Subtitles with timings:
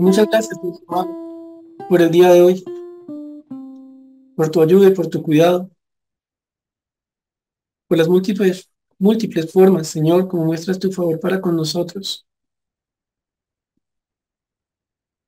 [0.00, 0.58] Muchas gracias
[1.86, 2.64] por el día de hoy,
[4.34, 5.70] por tu ayuda y por tu cuidado,
[7.86, 12.26] por las múltiples, múltiples formas, Señor, como muestras tu favor para con nosotros,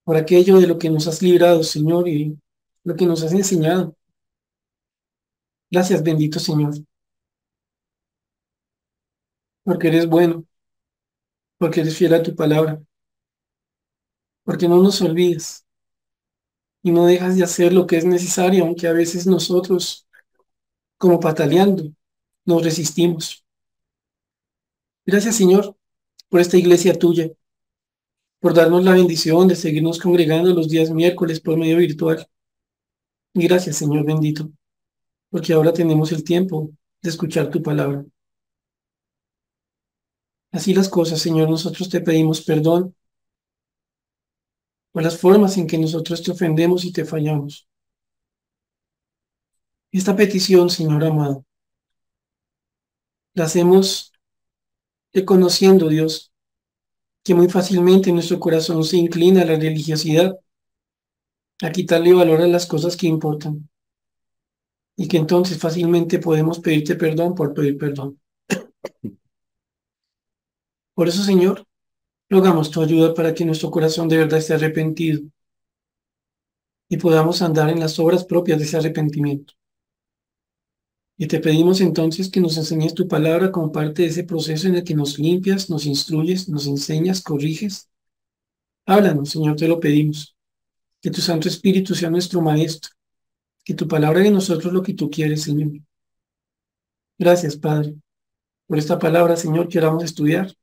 [0.05, 2.39] por aquello de lo que nos has librado, Señor, y
[2.83, 3.95] lo que nos has enseñado.
[5.71, 6.73] Gracias, bendito Señor,
[9.65, 10.47] porque eres bueno,
[11.59, 12.83] porque eres fiel a tu palabra
[14.45, 15.65] porque no nos olvides
[16.83, 20.09] y no dejas de hacer lo que es necesario, aunque a veces nosotros,
[20.99, 21.93] como pataleando,
[22.45, 23.45] nos resistimos.
[25.07, 25.77] Gracias, Señor,
[26.29, 27.31] por esta iglesia tuya,
[28.41, 32.27] por darnos la bendición de seguirnos congregando los días miércoles por medio virtual.
[33.35, 34.51] Gracias, Señor bendito,
[35.31, 36.71] porque ahora tenemos el tiempo
[37.03, 38.05] de escuchar tu palabra.
[40.51, 42.95] Así las cosas, Señor, nosotros te pedimos perdón
[44.93, 47.67] por las formas en que nosotros te ofendemos y te fallamos.
[49.91, 51.45] Esta petición, Señor amado,
[53.35, 54.13] la hacemos
[55.13, 56.33] reconociendo, Dios,
[57.23, 60.35] que muy fácilmente nuestro corazón se inclina a la religiosidad,
[61.63, 63.69] a quitarle valor a las cosas que importan,
[64.97, 68.21] y que entonces fácilmente podemos pedirte perdón por pedir perdón.
[70.95, 71.67] Por eso, Señor,
[72.33, 75.21] Rogamos tu ayuda para que nuestro corazón de verdad esté arrepentido
[76.89, 79.53] y podamos andar en las obras propias de ese arrepentimiento.
[81.19, 84.77] Y te pedimos entonces que nos enseñes tu palabra como parte de ese proceso en
[84.77, 87.91] el que nos limpias, nos instruyes, nos enseñas, corriges.
[88.87, 90.35] Háblanos, Señor, te lo pedimos.
[91.03, 92.93] Que tu Santo Espíritu sea nuestro Maestro.
[93.63, 95.83] Que tu palabra de nosotros lo que tú quieres, Señor.
[97.19, 97.95] Gracias, Padre,
[98.67, 100.57] por esta palabra, Señor, que oramos estudiar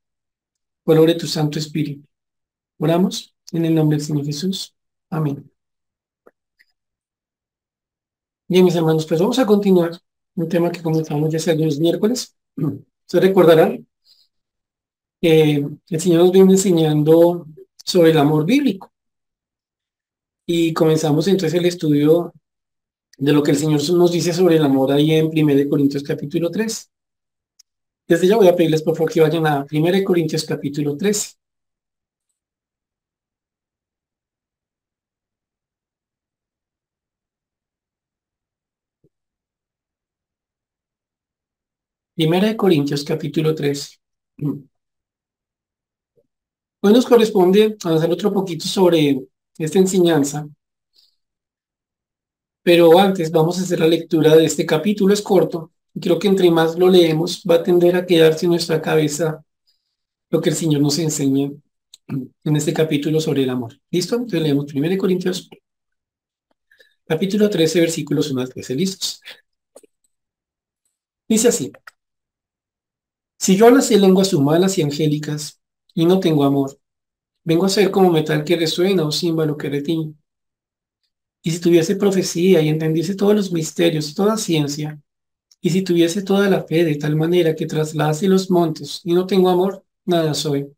[0.84, 2.06] por tu Santo Espíritu.
[2.78, 4.74] Oramos en el nombre del Señor Jesús.
[5.10, 5.50] Amén.
[8.48, 9.92] Bien, mis hermanos, pues vamos a continuar
[10.34, 12.36] un tema que comenzamos ya hace los miércoles.
[13.06, 13.86] Se recordarán
[15.20, 17.46] que el Señor nos viene enseñando
[17.84, 18.92] sobre el amor bíblico.
[20.46, 22.32] Y comenzamos entonces el estudio
[23.18, 26.50] de lo que el Señor nos dice sobre el amor ahí en 1 Corintios capítulo
[26.50, 26.90] 3.
[28.10, 31.36] Desde ya voy a pedirles por favor que vayan a 1 Corintios capítulo 13.
[42.14, 43.96] Primera de Corintios capítulo 13.
[46.82, 49.20] Hoy nos corresponde hacer otro poquito sobre
[49.56, 50.48] esta enseñanza.
[52.62, 56.50] Pero antes vamos a hacer la lectura de este capítulo, es corto, Creo que entre
[56.50, 59.44] más lo leemos, va a tender a quedarse en nuestra cabeza
[60.30, 61.50] lo que el Señor nos enseña
[62.08, 63.78] en este capítulo sobre el amor.
[63.90, 64.16] ¿Listo?
[64.16, 65.48] Entonces leemos 1 Corintios,
[67.06, 68.74] capítulo 13, versículos 1 al 13.
[68.74, 69.20] ¿Listos?
[71.28, 71.72] Dice así.
[73.38, 75.60] Si yo hablase lenguas humanas y angélicas
[75.94, 76.78] y no tengo amor,
[77.42, 80.14] vengo a ser como metal que resuena o címbalo que retiñe.
[81.42, 85.00] Y si tuviese profecía y entendiese todos los misterios toda ciencia,
[85.60, 89.26] y si tuviese toda la fe de tal manera que traslase los montes y no
[89.26, 90.68] tengo amor, nada soy.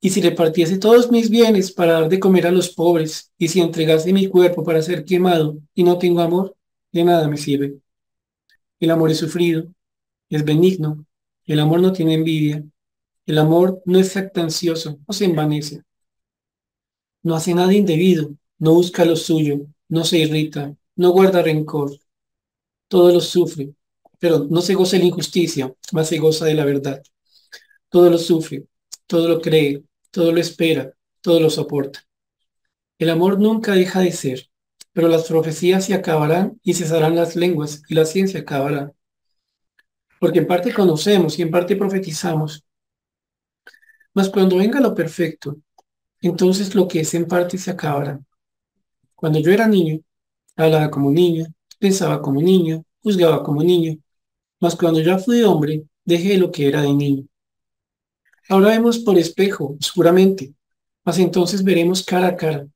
[0.00, 3.60] Y si repartiese todos mis bienes para dar de comer a los pobres, y si
[3.60, 6.56] entregase mi cuerpo para ser quemado y no tengo amor,
[6.90, 7.76] de nada me sirve.
[8.80, 9.64] El amor es sufrido,
[10.28, 11.06] es benigno,
[11.46, 12.64] el amor no tiene envidia,
[13.26, 15.82] el amor no es actancioso, no se envanece.
[17.22, 22.01] No hace nada indebido, no busca lo suyo, no se irrita, no guarda rencor
[22.92, 23.72] todo lo sufre,
[24.18, 27.02] pero no se goza de la injusticia, más se goza de la verdad.
[27.88, 28.66] Todo lo sufre,
[29.06, 30.92] todo lo cree, todo lo espera,
[31.22, 32.04] todo lo soporta.
[32.98, 34.50] El amor nunca deja de ser,
[34.92, 38.92] pero las profecías se acabarán y cesarán las lenguas y la ciencia acabará.
[40.20, 42.62] Porque en parte conocemos y en parte profetizamos.
[44.12, 45.56] Mas cuando venga lo perfecto,
[46.20, 48.20] entonces lo que es en parte se acabará.
[49.14, 50.00] Cuando yo era niño,
[50.56, 51.46] hablaba como niña,
[51.82, 53.98] pensaba como niño, juzgaba como niño,
[54.60, 57.26] mas cuando ya fui hombre, dejé lo que era de niño.
[58.48, 60.54] Ahora vemos por espejo, oscuramente,
[61.04, 62.68] mas entonces veremos cara a cara.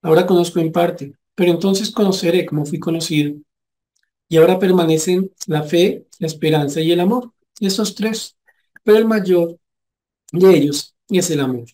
[0.00, 3.34] Ahora conozco en parte, pero entonces conoceré como fui conocido.
[4.28, 8.36] Y ahora permanecen la fe, la esperanza y el amor, esos tres,
[8.84, 9.58] pero el mayor
[10.30, 11.66] de ellos es el amor.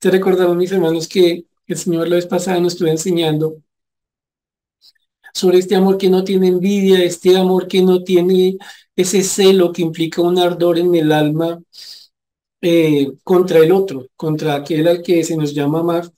[0.00, 3.62] Te recordaron, mis hermanos, que el Señor la vez pasada nos estuvo enseñando
[5.34, 8.56] sobre este amor que no tiene envidia, este amor que no tiene
[8.96, 11.60] ese celo que implica un ardor en el alma
[12.60, 16.10] eh, contra el otro, contra aquel al que se nos llama amar,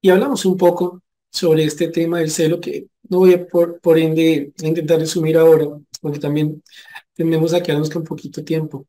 [0.00, 3.98] y hablamos un poco sobre este tema del celo que no voy a por, por
[3.98, 5.66] ende a intentar resumir ahora,
[6.00, 6.62] porque también
[7.14, 8.86] tenemos a quedarnos con poquito tiempo.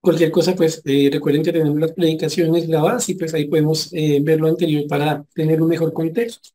[0.00, 4.18] Cualquier cosa, pues eh, recuerden que tenemos las predicaciones grabadas y pues ahí podemos eh,
[4.22, 6.50] ver lo anterior para tener un mejor contexto.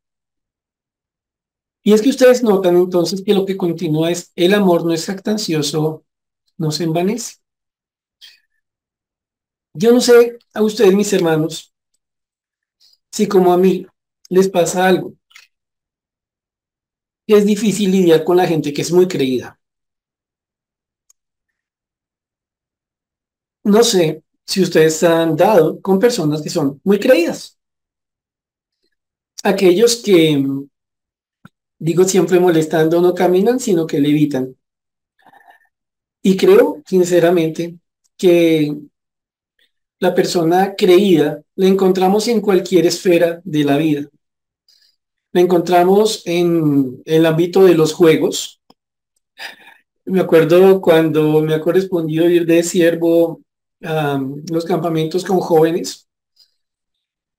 [1.88, 5.06] Y es que ustedes notan entonces que lo que continúa es el amor no es
[5.06, 6.04] jactancioso,
[6.58, 7.36] no se envanece.
[9.74, 11.74] Yo no sé a ustedes, mis hermanos,
[13.10, 13.88] si como a mí
[14.30, 15.14] les pasa algo.
[17.26, 19.58] Es difícil lidiar con la gente que es muy creída.
[23.64, 27.58] No sé si ustedes han dado con personas que son muy creídas.
[29.44, 30.44] Aquellos que,
[31.80, 34.56] digo siempre molestando, no caminan, sino que levitan.
[36.22, 37.78] Y creo, sinceramente,
[38.18, 38.76] que
[40.00, 44.08] la persona creída la encontramos en cualquier esfera de la vida.
[45.32, 48.62] La encontramos en el ámbito de los juegos.
[50.06, 53.42] Me acuerdo cuando me ha correspondido ir de siervo
[53.84, 54.20] a
[54.50, 56.08] los campamentos con jóvenes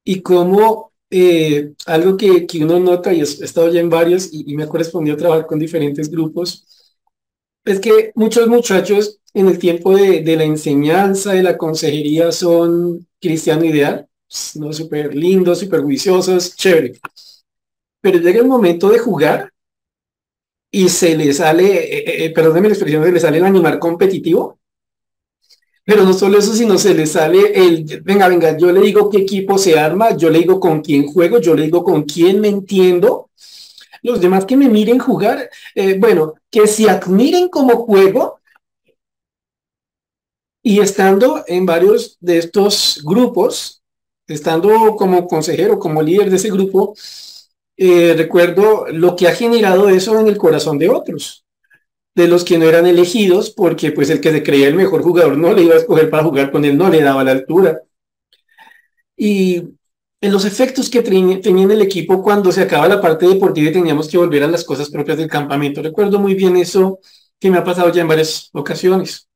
[0.05, 4.65] y como eh, algo que, uno nota, y he estado ya en varios y, me
[4.65, 6.67] ha correspondido trabajar con diferentes grupos,
[7.65, 13.65] es que muchos muchachos en el tiempo de, la enseñanza, de la consejería, son cristiano
[13.65, 14.09] ideal,
[14.57, 14.73] ¿no?
[14.73, 16.95] Súper lindos, súper juiciosos, chévere.
[18.01, 19.53] Pero llega el momento de jugar
[20.71, 23.79] y se le sale, eh, eh, eh perdónenme la expresión, se le sale el animal
[23.79, 24.58] competitivo.
[25.89, 29.21] Pero no solo eso, sino se le sale el, venga, venga, yo le digo qué
[29.21, 32.49] equipo se arma, yo le digo con quién juego, yo le digo con quién me
[32.49, 33.31] entiendo.
[34.03, 38.39] Los demás que me miren jugar, eh, bueno, que si admiren como juego,
[40.63, 43.83] y estando en varios de estos grupos,
[44.27, 46.95] estando como consejero, como líder de ese grupo,
[47.79, 51.47] eh, recuerdo lo que ha generado eso en el corazón de otros,
[52.19, 55.37] de los que no eran elegidos, porque pues el que se creía el mejor jugador
[55.39, 57.83] no le iba a escoger para jugar con él, no le daba la altura.
[59.17, 59.63] Y
[60.21, 63.73] en los efectos que tenía en el equipo cuando se acaba la parte deportiva y
[63.73, 65.81] teníamos que volver a las cosas propias del campamento.
[65.81, 66.99] Recuerdo muy bien eso
[67.39, 69.29] que me ha pasado ya en varias ocasiones.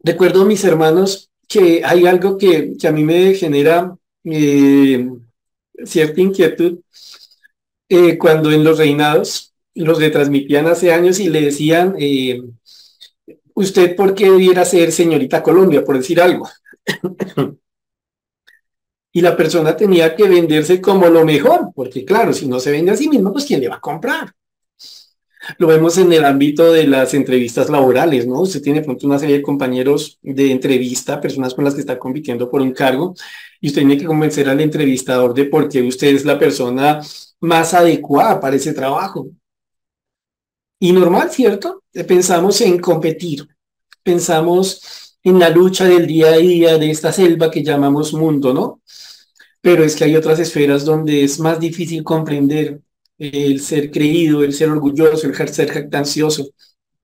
[0.00, 5.08] Recuerdo, mis hermanos, que hay algo que, a mí me genera eh,
[5.84, 6.80] cierta inquietud
[7.88, 12.42] eh, cuando en los reinados los retransmitían hace años y le decían, eh,
[13.54, 16.48] ¿usted por qué debiera ser señorita Colombia, por decir algo?
[19.12, 22.92] y la persona tenía que venderse como lo mejor, porque claro, si no se vende
[22.92, 24.32] a sí mismo, pues ¿quién le va a comprar?
[25.58, 28.40] Lo vemos en el ámbito de las entrevistas laborales, ¿no?
[28.40, 32.50] Usted tiene pronto una serie de compañeros de entrevista, personas con las que está compitiendo
[32.50, 33.14] por un cargo,
[33.60, 37.00] y usted tiene que convencer al entrevistador de por qué usted es la persona
[37.40, 39.28] más adecuada para ese trabajo.
[40.80, 41.84] Y normal, ¿cierto?
[42.08, 43.46] Pensamos en competir,
[44.02, 48.80] pensamos en la lucha del día a día de esta selva que llamamos mundo, ¿no?
[49.60, 52.80] Pero es que hay otras esferas donde es más difícil comprender
[53.18, 56.48] el ser creído, el ser orgulloso, el ser jactancioso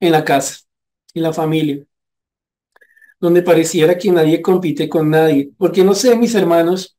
[0.00, 0.60] en la casa,
[1.14, 1.84] en la familia,
[3.20, 5.50] donde pareciera que nadie compite con nadie.
[5.58, 6.96] Porque no sé, mis hermanos,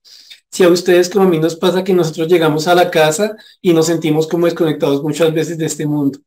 [0.51, 3.73] si a ustedes como a mí nos pasa que nosotros llegamos a la casa y
[3.73, 6.19] nos sentimos como desconectados muchas veces de este mundo,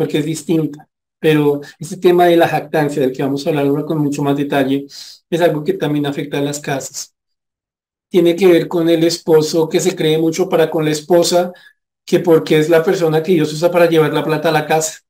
[0.00, 0.88] porque es distinta.
[1.18, 4.34] Pero este tema de la jactancia, del que vamos a hablar ahora con mucho más
[4.34, 7.14] detalle, es algo que también afecta a las casas.
[8.08, 11.52] Tiene que ver con el esposo que se cree mucho para con la esposa,
[12.06, 15.00] que porque es la persona que Dios usa para llevar la plata a la casa.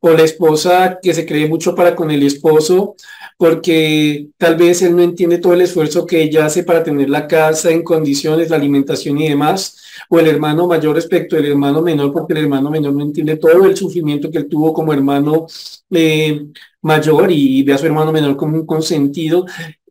[0.00, 2.96] O la esposa que se cree mucho para con el esposo,
[3.36, 7.26] porque tal vez él no entiende todo el esfuerzo que ella hace para tener la
[7.26, 9.80] casa en condiciones, la alimentación y demás.
[10.08, 13.64] O el hermano mayor respecto al hermano menor, porque el hermano menor no entiende todo
[13.64, 15.46] el sufrimiento que él tuvo como hermano
[15.90, 16.46] eh,
[16.82, 19.46] mayor y ve a su hermano menor como un consentido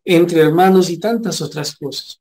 [0.06, 2.20] entre hermanos y tantas otras cosas.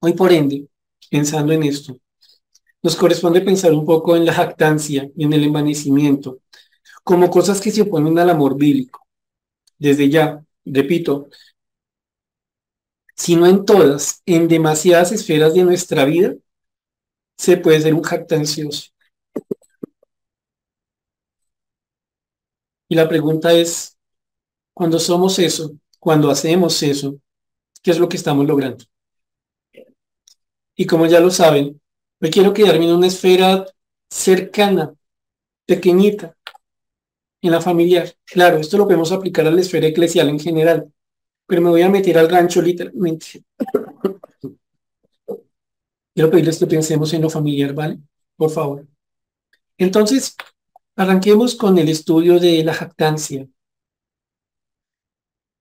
[0.00, 0.66] Hoy por ende,
[1.10, 1.96] pensando en esto,
[2.82, 6.40] nos corresponde pensar un poco en la jactancia y en el envanecimiento,
[7.02, 9.03] como cosas que se oponen al amor bíblico.
[9.84, 11.28] Desde ya, repito,
[13.14, 16.34] si no en todas, en demasiadas esferas de nuestra vida,
[17.36, 18.88] se puede ser un jactancioso.
[22.88, 23.98] Y la pregunta es,
[24.72, 27.18] cuando somos eso, cuando hacemos eso,
[27.82, 28.86] ¿qué es lo que estamos logrando?
[30.76, 31.78] Y como ya lo saben,
[32.20, 33.66] me quiero quedarme en una esfera
[34.08, 34.94] cercana,
[35.66, 36.34] pequeñita,
[37.44, 38.10] en la familiar.
[38.24, 40.90] Claro, esto lo podemos aplicar a la esfera eclesial en general,
[41.46, 43.44] pero me voy a meter al rancho literalmente.
[46.14, 47.98] Quiero pedirles que pensemos en lo familiar, ¿vale?
[48.36, 48.86] Por favor.
[49.76, 50.36] Entonces,
[50.96, 53.46] arranquemos con el estudio de la jactancia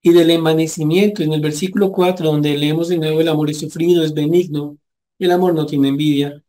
[0.02, 4.06] y del envanecimiento en el versículo 4, donde leemos de nuevo el amor es sufrido,
[4.06, 4.78] es benigno,
[5.20, 6.42] el amor no tiene envidia,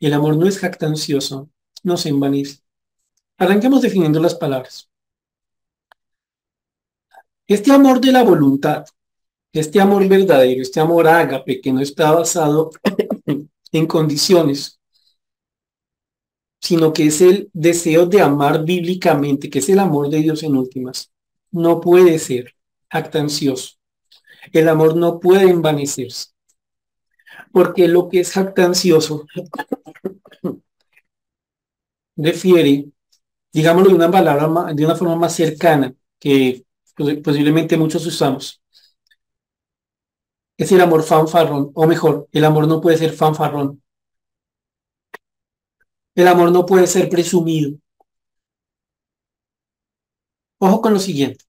[0.00, 1.48] el amor no es jactancioso,
[1.82, 2.65] no se envanece.
[3.38, 4.88] Arranquemos definiendo las palabras.
[7.46, 8.84] Este amor de la voluntad,
[9.52, 12.70] este amor verdadero, este amor ágape que no está basado
[13.72, 14.80] en condiciones,
[16.60, 20.56] sino que es el deseo de amar bíblicamente, que es el amor de Dios en
[20.56, 21.12] últimas,
[21.50, 22.54] no puede ser
[22.90, 23.76] jactancioso.
[24.52, 26.30] El amor no puede envanecerse.
[27.52, 29.26] Porque lo que es jactancioso
[32.16, 32.86] refiere,
[33.56, 36.66] digámoslo de una palabra, de una forma más cercana, que
[37.24, 38.60] posiblemente muchos usamos.
[40.58, 43.82] Es el amor fanfarrón, o mejor, el amor no puede ser fanfarrón.
[46.16, 47.78] El amor no puede ser presumido.
[50.58, 51.44] Ojo con lo siguiente,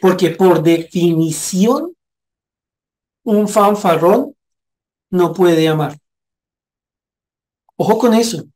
[0.00, 1.94] porque por definición,
[3.24, 4.34] un fanfarrón
[5.10, 5.98] no puede amar.
[7.76, 8.46] Ojo con eso.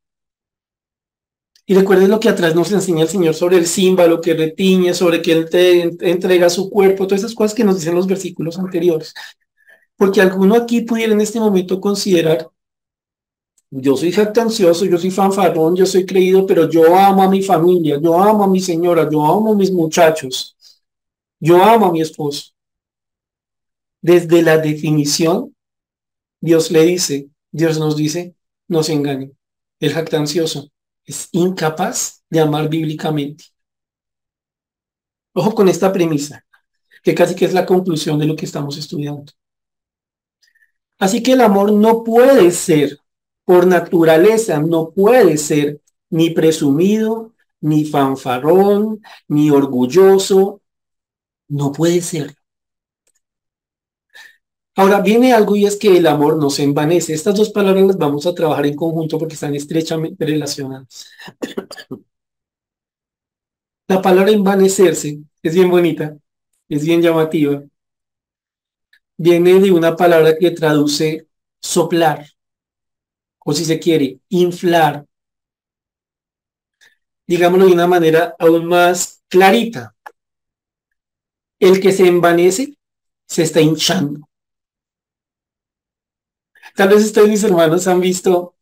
[1.70, 5.22] Y recuerden lo que atrás nos enseña el Señor sobre el símbolo que retiñe, sobre
[5.22, 9.14] que Él te entrega su cuerpo, todas esas cosas que nos dicen los versículos anteriores.
[9.94, 12.50] Porque alguno aquí pudiera en este momento considerar,
[13.70, 18.00] yo soy jactancioso, yo soy fanfarrón, yo soy creído, pero yo amo a mi familia,
[18.02, 20.56] yo amo a mi señora, yo amo a mis muchachos,
[21.38, 22.50] yo amo a mi esposo.
[24.02, 25.54] Desde la definición,
[26.40, 28.34] Dios le dice, Dios nos dice,
[28.66, 29.30] no se engañe.
[29.78, 30.68] El jactancioso
[31.10, 33.44] es incapaz de amar bíblicamente.
[35.32, 36.44] Ojo con esta premisa,
[37.02, 39.32] que casi que es la conclusión de lo que estamos estudiando.
[40.98, 42.98] Así que el amor no puede ser,
[43.44, 50.62] por naturaleza, no puede ser ni presumido, ni fanfarrón, ni orgulloso.
[51.48, 52.36] No puede ser.
[54.76, 57.12] Ahora viene algo y es que el amor no se envanece.
[57.12, 61.10] Estas dos palabras las vamos a trabajar en conjunto porque están estrechamente relacionadas.
[63.88, 66.16] La palabra envanecerse es bien bonita,
[66.68, 67.62] es bien llamativa.
[69.16, 71.26] Viene de una palabra que traduce
[71.60, 72.26] soplar,
[73.40, 75.04] o si se quiere, inflar.
[77.26, 79.94] Digámoslo de una manera aún más clarita.
[81.58, 82.78] El que se envanece
[83.26, 84.29] se está hinchando.
[86.74, 88.54] Tal vez ustedes, mis hermanos, han visto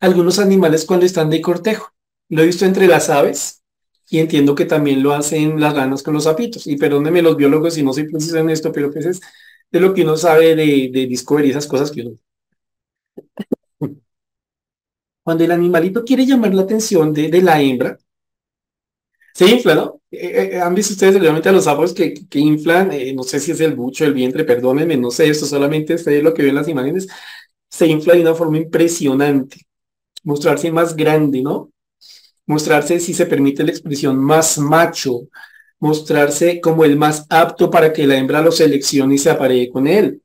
[0.00, 1.92] algunos animales cuando están de cortejo.
[2.28, 3.62] Lo he visto entre las aves
[4.08, 6.66] y entiendo que también lo hacen las ranas con los sapitos.
[6.66, 9.20] Y perdónenme los biólogos si no soy preciso en esto, pero pues es
[9.70, 12.18] de lo que uno sabe de, de Discovery, esas cosas que uno...
[15.24, 17.98] Cuando el animalito quiere llamar la atención de, de la hembra,
[19.34, 20.00] se infla, ¿no?
[20.10, 22.92] Eh, eh, ¿Han visto ustedes realmente a los sapos que, que inflan?
[22.92, 26.06] Eh, no sé si es el bucho, el vientre, perdónenme, no sé, esto solamente es
[26.22, 27.08] lo que ven las imágenes.
[27.68, 29.66] Se infla de una forma impresionante.
[30.24, 31.70] Mostrarse más grande, ¿no?
[32.46, 35.28] Mostrarse, si se permite la expresión, más macho.
[35.80, 39.86] Mostrarse como el más apto para que la hembra lo seleccione y se aparee con
[39.86, 40.22] él.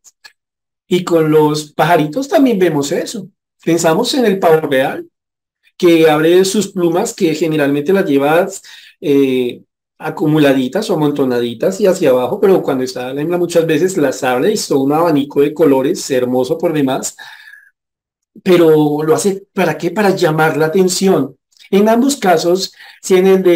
[0.87, 3.29] Y con los pajaritos también vemos eso.
[3.63, 5.07] Pensamos en el pavo real,
[5.77, 8.61] que abre sus plumas, que generalmente las llevas
[9.01, 9.63] eh,
[10.00, 14.51] acumuladitas o amontonaditas y hacia abajo, pero cuando está la hembra muchas veces las abre
[14.51, 17.16] y son un abanico de colores hermoso por demás,
[18.44, 19.92] pero lo hace ¿para qué?
[19.92, 21.36] Para llamar la atención.
[21.70, 23.56] En ambos casos, sea en el de,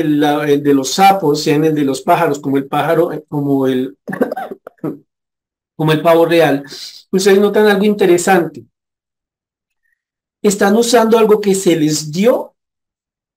[0.53, 3.67] el de los sapos, sea en el de los pájaros, como el pájaro, eh, como
[3.67, 3.97] el,
[5.75, 6.63] como el pavo real,
[7.11, 8.65] ustedes notan algo interesante.
[10.41, 12.55] Están usando algo que se les dio,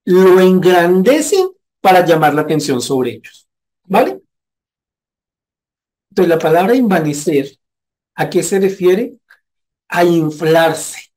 [0.07, 1.54] lo engrandecen
[1.85, 3.47] para llamar la atención sobre ellos.
[3.85, 4.23] ¿Vale?
[6.09, 7.59] Entonces, la palabra envanecer,
[8.15, 9.19] ¿a qué se refiere?
[9.89, 11.13] A inflarse,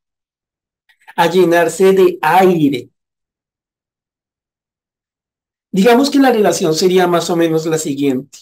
[1.15, 2.89] a llenarse de aire.
[5.71, 8.39] Digamos que la relación sería más o menos la siguiente.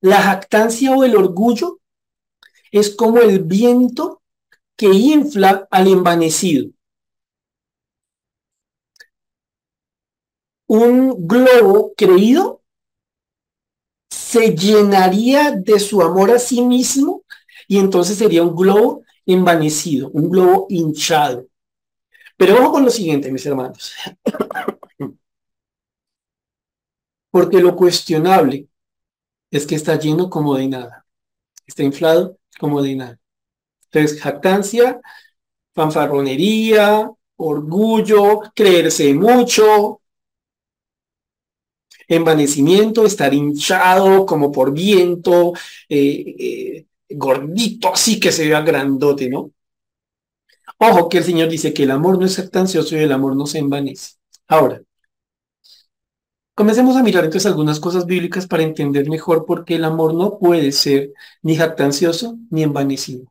[0.00, 1.80] La jactancia o el orgullo
[2.70, 4.22] es como el viento
[4.76, 6.70] que infla al envanecido.
[10.70, 12.62] Un globo creído
[14.08, 17.24] se llenaría de su amor a sí mismo
[17.66, 21.48] y entonces sería un globo envanecido, un globo hinchado.
[22.36, 23.94] Pero vamos con lo siguiente, mis hermanos.
[27.32, 28.68] Porque lo cuestionable
[29.50, 31.04] es que está lleno como de nada.
[31.66, 33.18] Está inflado como de nada.
[33.90, 35.00] Entonces, jactancia,
[35.74, 40.00] fanfarronería, orgullo, creerse mucho,
[42.10, 45.52] envanecimiento, estar hinchado como por viento,
[45.88, 49.52] eh, eh, gordito, así que se vea grandote, ¿no?
[50.78, 53.46] Ojo que el Señor dice que el amor no es jactancioso y el amor no
[53.46, 54.14] se envanece.
[54.48, 54.82] Ahora,
[56.54, 60.38] comencemos a mirar entonces algunas cosas bíblicas para entender mejor por qué el amor no
[60.38, 61.12] puede ser
[61.42, 63.30] ni jactancioso ni envanecido.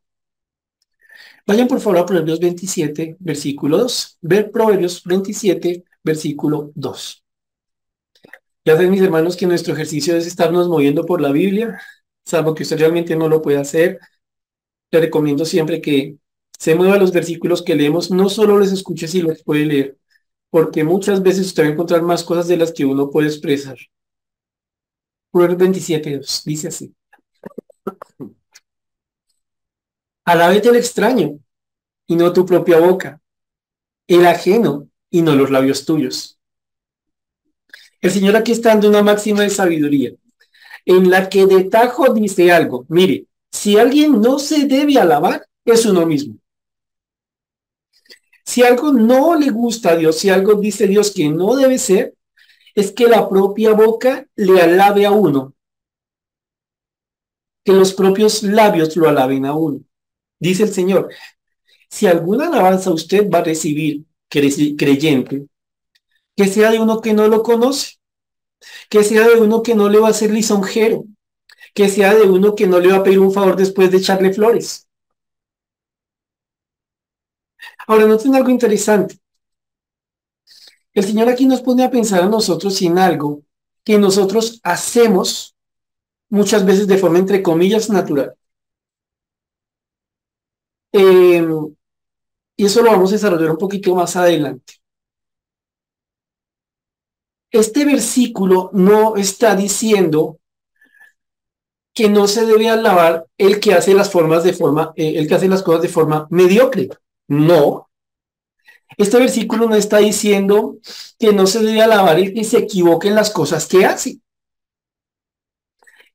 [1.45, 4.17] Vayan por favor a Proverbios 27, versículo 2.
[4.21, 7.23] Ver Proverbios 27, versículo 2.
[8.69, 11.81] Saben mis hermanos que nuestro ejercicio es estarnos moviendo por la Biblia,
[12.23, 13.97] salvo que usted realmente no lo puede hacer.
[14.91, 16.17] Le recomiendo siempre que
[16.55, 19.97] se mueva los versículos que leemos, no solo les escuche si los puede leer,
[20.51, 23.75] porque muchas veces usted va a encontrar más cosas de las que uno puede expresar.
[25.31, 26.93] Proverbios 27, 2, dice así.
[30.25, 31.39] Alabete el extraño
[32.05, 33.19] y no tu propia boca,
[34.05, 36.38] el ajeno y no los labios tuyos.
[38.01, 40.11] El Señor aquí está dando una máxima de sabiduría,
[40.85, 42.85] en la que de tajo dice algo.
[42.87, 46.35] Mire, si alguien no se debe alabar, es uno mismo.
[48.45, 52.15] Si algo no le gusta a Dios, si algo dice Dios que no debe ser,
[52.73, 55.53] es que la propia boca le alabe a uno.
[57.63, 59.81] Que los propios labios lo alaben a uno.
[60.39, 61.09] Dice el Señor,
[61.89, 65.47] si alguna alabanza usted va a recibir creyente,
[66.39, 67.99] que sea de uno que no lo conoce,
[68.89, 71.03] que sea de uno que no le va a ser lisonjero,
[71.73, 74.31] que sea de uno que no le va a pedir un favor después de echarle
[74.33, 74.87] flores.
[77.87, 79.19] Ahora, noten algo interesante.
[80.93, 83.41] El Señor aquí nos pone a pensar a nosotros en algo
[83.83, 85.55] que nosotros hacemos
[86.29, 88.35] muchas veces de forma entre comillas natural.
[90.91, 91.75] Em,
[92.57, 94.78] y eso lo vamos a desarrollar un poquito más adelante.
[97.51, 100.39] Este versículo no está diciendo
[101.93, 105.35] que no se debe alabar el que hace las formas de forma, eh, el que
[105.35, 106.89] hace las cosas de forma mediocre.
[107.27, 107.89] No.
[108.97, 110.77] Este versículo no está diciendo
[111.17, 114.19] que no se debe alabar el que se equivoque en las cosas que hace.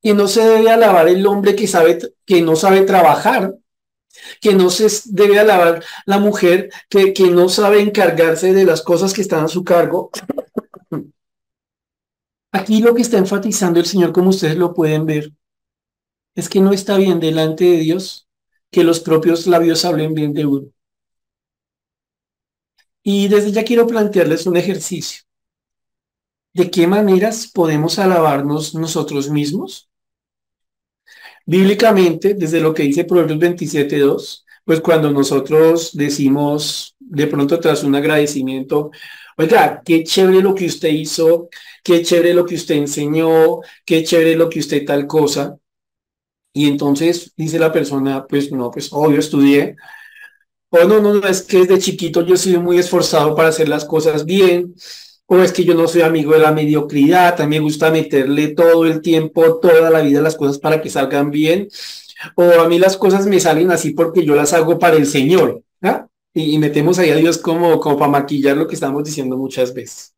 [0.03, 3.55] Que no se debe alabar el hombre que sabe que no sabe trabajar
[4.41, 9.13] que no se debe alabar la mujer que, que no sabe encargarse de las cosas
[9.13, 10.11] que están a su cargo.
[12.55, 15.33] Aquí lo que está enfatizando el Señor, como ustedes lo pueden ver,
[16.37, 18.29] es que no está bien delante de Dios
[18.71, 20.69] que los propios labios hablen bien de uno.
[23.03, 25.25] Y desde ya quiero plantearles un ejercicio.
[26.53, 29.91] ¿De qué maneras podemos alabarnos nosotros mismos?
[31.47, 37.97] Bíblicamente, desde lo que dice Proverbios 27.2, pues cuando nosotros decimos de pronto tras un
[37.97, 38.93] agradecimiento,
[39.37, 41.49] oiga, qué chévere lo que usted hizo,
[41.83, 45.59] qué chévere lo que usted enseñó, qué chévere lo que usted tal cosa.
[46.53, 49.77] Y entonces dice la persona, pues no, pues obvio estudié.
[50.71, 53.85] O no, no, no, es que desde chiquito yo sido muy esforzado para hacer las
[53.85, 54.75] cosas bien
[55.27, 58.85] o es que yo no soy amigo de la mediocridad, también me gusta meterle todo
[58.87, 61.69] el tiempo, toda la vida las cosas para que salgan bien,
[62.37, 65.63] o a mí las cosas me salen así porque yo las hago para el Señor,
[65.83, 66.07] ¿ah?
[66.35, 70.15] Y, metemos ahí a Dios como, como para maquillar lo que estamos diciendo muchas veces.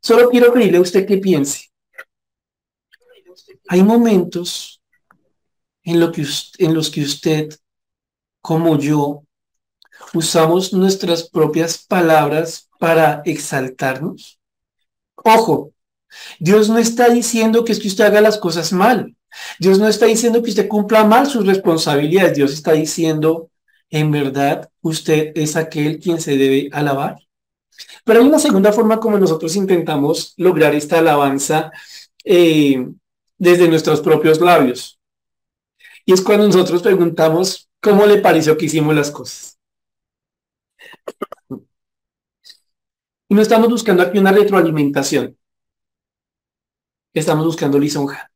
[0.00, 1.70] Solo quiero pedirle a usted que piense.
[3.68, 4.82] Hay momentos
[5.82, 6.26] en, lo que,
[6.58, 7.48] en los que usted,
[8.40, 9.24] como yo,
[10.14, 14.40] usamos nuestras propias palabras para exaltarnos?
[15.14, 15.72] Ojo,
[16.40, 19.14] Dios no está diciendo que es que usted haga las cosas mal.
[19.60, 22.36] Dios no está diciendo que usted cumpla mal sus responsabilidades.
[22.36, 23.51] Dios está diciendo,
[23.92, 27.18] en verdad, usted es aquel quien se debe alabar.
[28.04, 31.70] Pero hay una segunda forma como nosotros intentamos lograr esta alabanza
[32.24, 32.88] eh,
[33.36, 34.98] desde nuestros propios labios.
[36.06, 39.58] Y es cuando nosotros preguntamos, ¿cómo le pareció que hicimos las cosas?
[43.28, 45.36] Y no estamos buscando aquí una retroalimentación.
[47.12, 48.32] Estamos buscando lisonja.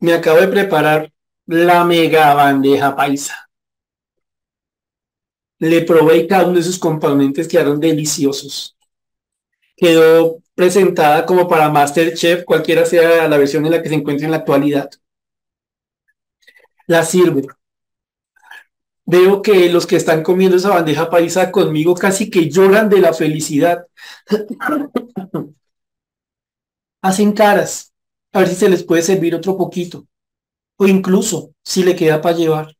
[0.00, 1.12] Me acabo de preparar
[1.50, 3.50] la mega bandeja paisa.
[5.58, 8.76] Le probé cada uno de sus componentes quedaron deliciosos.
[9.76, 14.30] Quedó presentada como para Masterchef, cualquiera sea la versión en la que se encuentre en
[14.32, 14.90] la actualidad.
[16.86, 17.46] La sirve
[19.06, 23.12] veo que los que están comiendo esa bandeja paisa conmigo casi que lloran de la
[23.12, 23.86] felicidad.
[27.02, 27.92] Hacen caras,
[28.32, 30.06] a ver si se les puede servir otro poquito.
[30.80, 32.74] O incluso si le queda para llevar.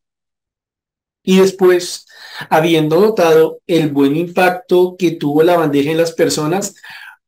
[1.22, 2.06] Y después,
[2.48, 6.76] habiendo notado el buen impacto que tuvo la bandeja en las personas,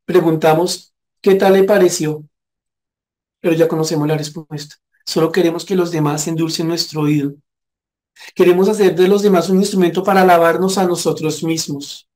[0.07, 2.25] preguntamos, ¿qué tal le pareció?
[3.41, 4.77] Pero ya conocemos la respuesta.
[5.05, 7.35] Solo queremos que los demás endulcen nuestro oído.
[8.35, 12.09] Queremos hacer de los demás un instrumento para alabarnos a nosotros mismos.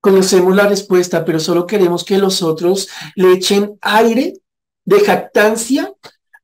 [0.00, 4.34] Conocemos la respuesta, pero solo queremos que los otros le echen aire
[4.86, 5.92] de jactancia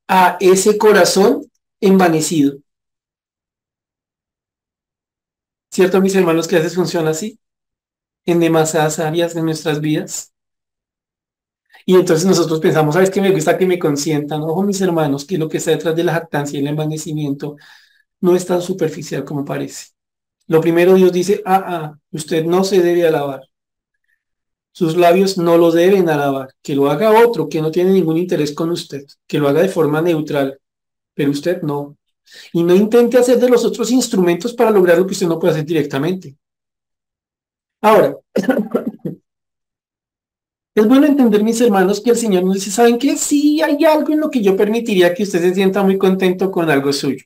[0.07, 1.51] a ese corazón
[1.81, 2.59] envanecido.
[5.71, 7.39] ¿Cierto, mis hermanos, que a veces funciona así?
[8.27, 10.33] En demasiadas áreas de nuestras vidas.
[11.87, 14.43] Y entonces nosotros pensamos, ¿sabes qué me gusta que me consientan?
[14.43, 17.57] Ojo, mis hermanos, que lo que está detrás de la jactancia y el envanecimiento
[18.21, 19.89] no es tan superficial como parece.
[20.47, 23.43] Lo primero Dios dice, ah, ah, usted no se debe alabar.
[24.73, 26.55] Sus labios no lo deben alabar.
[26.63, 29.05] Que lo haga otro que no tiene ningún interés con usted.
[29.27, 30.59] Que lo haga de forma neutral.
[31.15, 31.97] Pero usted no.
[32.53, 35.53] Y no intente hacer de los otros instrumentos para lograr lo que usted no puede
[35.53, 36.37] hacer directamente.
[37.83, 38.17] Ahora,
[40.75, 43.17] es bueno entender, mis hermanos, que el Señor nos dice, ¿saben qué?
[43.17, 46.71] Sí, hay algo en lo que yo permitiría que usted se sienta muy contento con
[46.71, 47.25] algo suyo.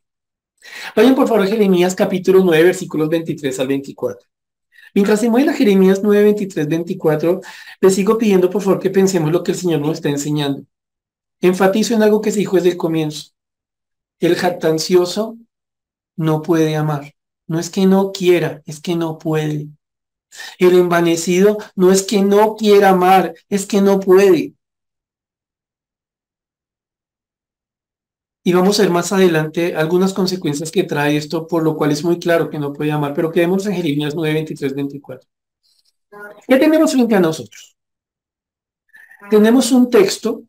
[0.96, 4.26] Vayan por favor a Jeremías capítulo 9, versículos 23 al 24.
[4.96, 7.42] Mientras la Jeremías 9, 23, 24,
[7.82, 10.62] le sigo pidiendo por favor que pensemos lo que el Señor nos está enseñando.
[11.42, 13.32] Enfatizo en algo que se dijo desde el comienzo.
[14.20, 15.36] El jactancioso
[16.16, 17.12] no puede amar.
[17.46, 19.66] No es que no quiera, es que no puede.
[20.58, 24.54] El envanecido no es que no quiera amar, es que no puede.
[28.46, 32.04] Y vamos a ver más adelante algunas consecuencias que trae esto, por lo cual es
[32.04, 35.28] muy claro que no puede amar, pero quedemos en Jeremías 9, 23, 24.
[36.46, 37.76] ¿Qué tenemos frente a nosotros?
[39.30, 40.44] Tenemos un texto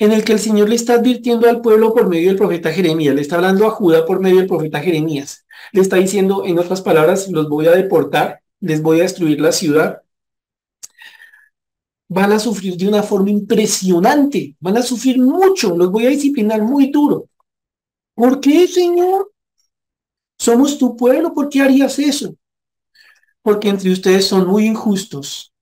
[0.00, 3.14] en el que el Señor le está advirtiendo al pueblo por medio del profeta Jeremías,
[3.14, 5.46] le está hablando a Judá por medio del profeta Jeremías.
[5.70, 9.52] Le está diciendo, en otras palabras, los voy a deportar, les voy a destruir la
[9.52, 10.02] ciudad,
[12.10, 16.60] van a sufrir de una forma impresionante, van a sufrir mucho, los voy a disciplinar
[16.60, 17.28] muy duro.
[18.14, 19.30] ¿Por qué, Señor?
[20.36, 22.34] Somos tu pueblo, ¿por qué harías eso?
[23.42, 25.52] Porque entre ustedes son muy injustos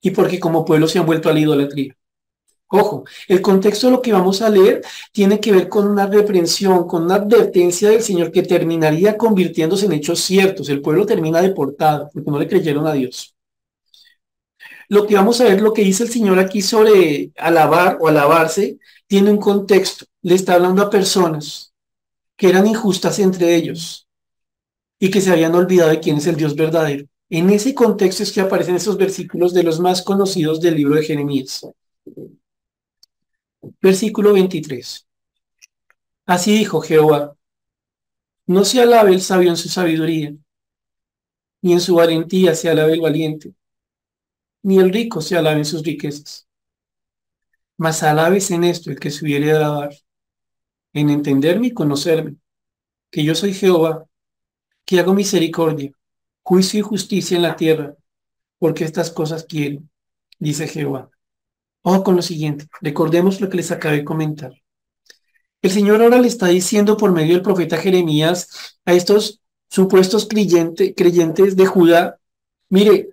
[0.00, 1.94] y porque como pueblo se han vuelto a la idolatría.
[2.68, 4.80] Ojo, el contexto de lo que vamos a leer
[5.12, 9.92] tiene que ver con una reprensión, con una advertencia del Señor que terminaría convirtiéndose en
[9.92, 10.70] hechos ciertos.
[10.70, 13.34] El pueblo termina deportado porque no le creyeron a Dios
[14.90, 18.80] lo que vamos a ver, lo que dice el Señor aquí sobre alabar o alabarse,
[19.06, 20.04] tiene un contexto.
[20.20, 21.72] Le está hablando a personas
[22.36, 24.08] que eran injustas entre ellos
[24.98, 27.06] y que se habían olvidado de quién es el Dios verdadero.
[27.28, 31.04] En ese contexto es que aparecen esos versículos de los más conocidos del libro de
[31.04, 31.64] Jeremías.
[33.80, 35.06] Versículo 23.
[36.26, 37.36] Así dijo Jehová,
[38.44, 40.34] no se alabe el sabio en su sabiduría,
[41.62, 43.54] ni en su valentía se alabe el valiente
[44.62, 46.48] ni el rico se alabe en sus riquezas.
[47.76, 49.96] Mas alabes en esto el que se hubiere de
[50.92, 52.36] en entenderme y conocerme,
[53.10, 54.04] que yo soy Jehová,
[54.84, 55.92] que hago misericordia,
[56.42, 57.94] juicio y justicia en la tierra,
[58.58, 59.82] porque estas cosas quiero,
[60.38, 61.10] dice Jehová.
[61.82, 64.52] Ojo con lo siguiente, recordemos lo que les acabé de comentar.
[65.62, 71.56] El Señor ahora le está diciendo por medio del profeta Jeremías a estos supuestos creyentes
[71.56, 72.18] de Judá,
[72.68, 73.10] mire,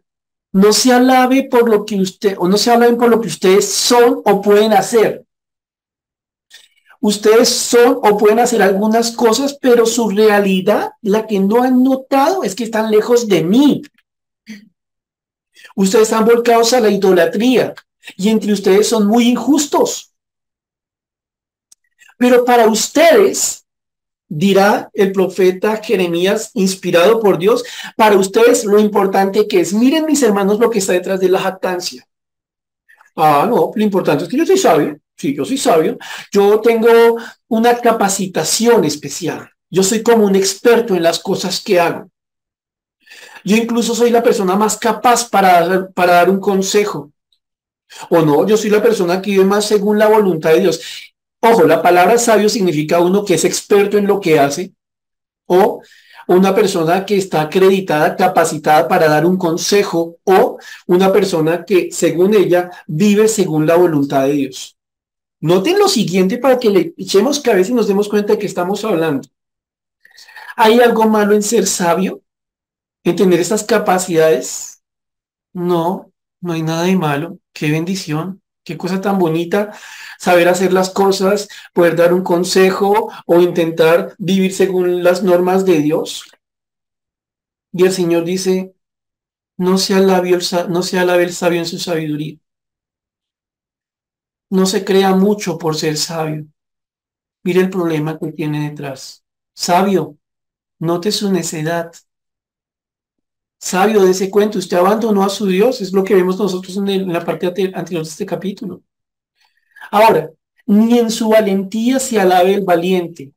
[0.54, 3.72] no se alabe por lo que usted, o no se alaben por lo que ustedes
[3.72, 5.26] son o pueden hacer.
[7.00, 12.44] Ustedes son o pueden hacer algunas cosas, pero su realidad, la que no han notado,
[12.44, 13.84] es que están lejos de mí.
[15.76, 17.76] Ustedes están volcados a la idolatría
[18.16, 20.12] y entre ustedes son muy injustos.
[22.18, 23.67] Pero para ustedes,
[24.28, 27.64] dirá el profeta Jeremías, inspirado por Dios,
[27.96, 31.40] para ustedes lo importante que es, miren mis hermanos lo que está detrás de la
[31.40, 32.06] jactancia.
[33.16, 35.98] Ah, no, lo importante es que yo soy sabio, sí, yo soy sabio,
[36.32, 42.10] yo tengo una capacitación especial, yo soy como un experto en las cosas que hago.
[43.44, 47.12] Yo incluso soy la persona más capaz para, para dar un consejo.
[48.10, 50.82] O no, yo soy la persona que vive más según la voluntad de Dios.
[51.50, 54.74] Ojo, la palabra sabio significa uno que es experto en lo que hace
[55.46, 55.82] o
[56.28, 60.58] una persona que está acreditada, capacitada para dar un consejo o
[60.88, 64.78] una persona que, según ella, vive según la voluntad de Dios.
[65.40, 68.84] Noten lo siguiente para que le echemos cabeza y nos demos cuenta de que estamos
[68.84, 69.30] hablando.
[70.58, 72.22] ¿Hay algo malo en ser sabio?
[73.04, 74.82] ¿En tener estas capacidades?
[75.54, 77.38] No, no hay nada de malo.
[77.54, 78.42] Qué bendición.
[78.68, 79.72] Qué cosa tan bonita
[80.20, 85.80] saber hacer las cosas, poder dar un consejo o intentar vivir según las normas de
[85.80, 86.26] Dios.
[87.72, 88.76] Y el Señor dice,
[89.58, 92.40] no se alabe el, no se el sabio en su sabiduría.
[94.50, 96.46] No se crea mucho por ser sabio.
[97.44, 99.24] Mire el problema que tiene detrás.
[99.54, 100.18] Sabio,
[100.80, 101.94] note su necedad.
[103.60, 107.12] Sabio de ese cuento, usted abandonó a su Dios, es lo que vemos nosotros en,
[107.12, 108.82] la parte anterior de este capítulo.
[109.92, 110.30] Ahora,
[110.68, 113.32] ni en su valentía se alabe el valiente.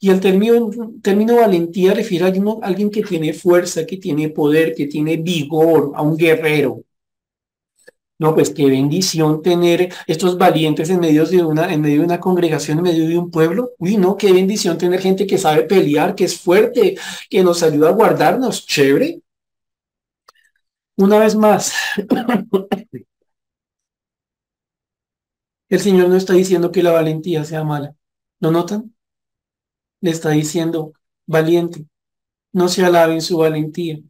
[0.00, 0.70] Y el término,
[1.02, 6.02] término valentía refiere a alguien que tiene fuerza, que tiene poder, que tiene vigor, a
[6.02, 6.82] un guerrero.
[8.18, 12.20] No, pues qué bendición tener estos valientes en medio de una, en medio de una
[12.20, 13.72] congregación, en medio de un pueblo.
[13.78, 16.96] Uy, no, qué bendición tener gente que sabe pelear, que es fuerte,
[17.28, 18.64] que nos ayuda a guardarnos.
[18.66, 19.22] Chévere.
[20.96, 21.72] Una vez más,
[25.68, 27.96] el Señor no está diciendo que la valentía sea mala.
[28.40, 28.94] ¿Lo notan?
[30.00, 30.92] Le está diciendo,
[31.26, 31.86] valiente,
[32.52, 34.00] no se alabe en su valentía.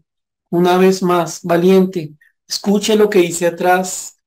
[0.50, 2.14] Una vez más, valiente,
[2.48, 4.18] escuche lo que dice atrás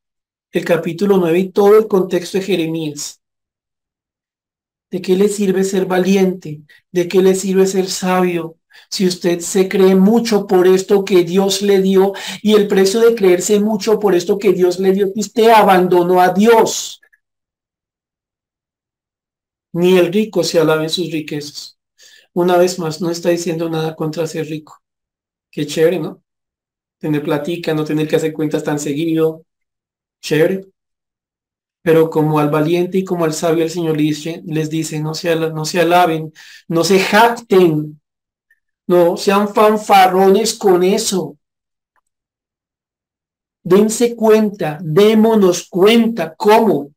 [0.52, 3.22] el capítulo 9 y todo el contexto de Jeremías.
[4.92, 6.62] ¿De qué le sirve ser valiente?
[6.92, 8.58] ¿De qué le sirve ser sabio?
[8.90, 13.16] Si usted se cree mucho por esto que Dios le dio y el precio de
[13.16, 17.02] creerse mucho por esto que Dios le dio, usted abandonó a Dios.
[19.74, 21.78] Ni el rico se alaba en sus riquezas.
[22.34, 24.82] Una vez más, no está diciendo nada contra ser rico.
[25.52, 26.24] Qué chévere, ¿no?
[27.00, 29.46] Tener platica, no tener que hacer cuentas tan seguido.
[30.22, 30.68] Chévere.
[31.82, 35.66] Pero como al valiente y como al sabio el Señor les dice, no se, no
[35.66, 36.34] se alaben,
[36.68, 38.02] no se jacten
[38.88, 41.38] no sean fanfarrones con eso.
[43.64, 46.92] Dense cuenta, démonos cuenta cómo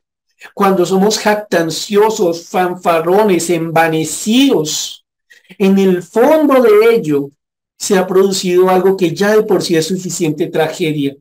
[0.55, 5.05] cuando somos jactanciosos, fanfarrones, envanecidos,
[5.59, 7.31] en el fondo de ello
[7.77, 11.17] se ha producido algo que ya de por sí es suficiente tragedia.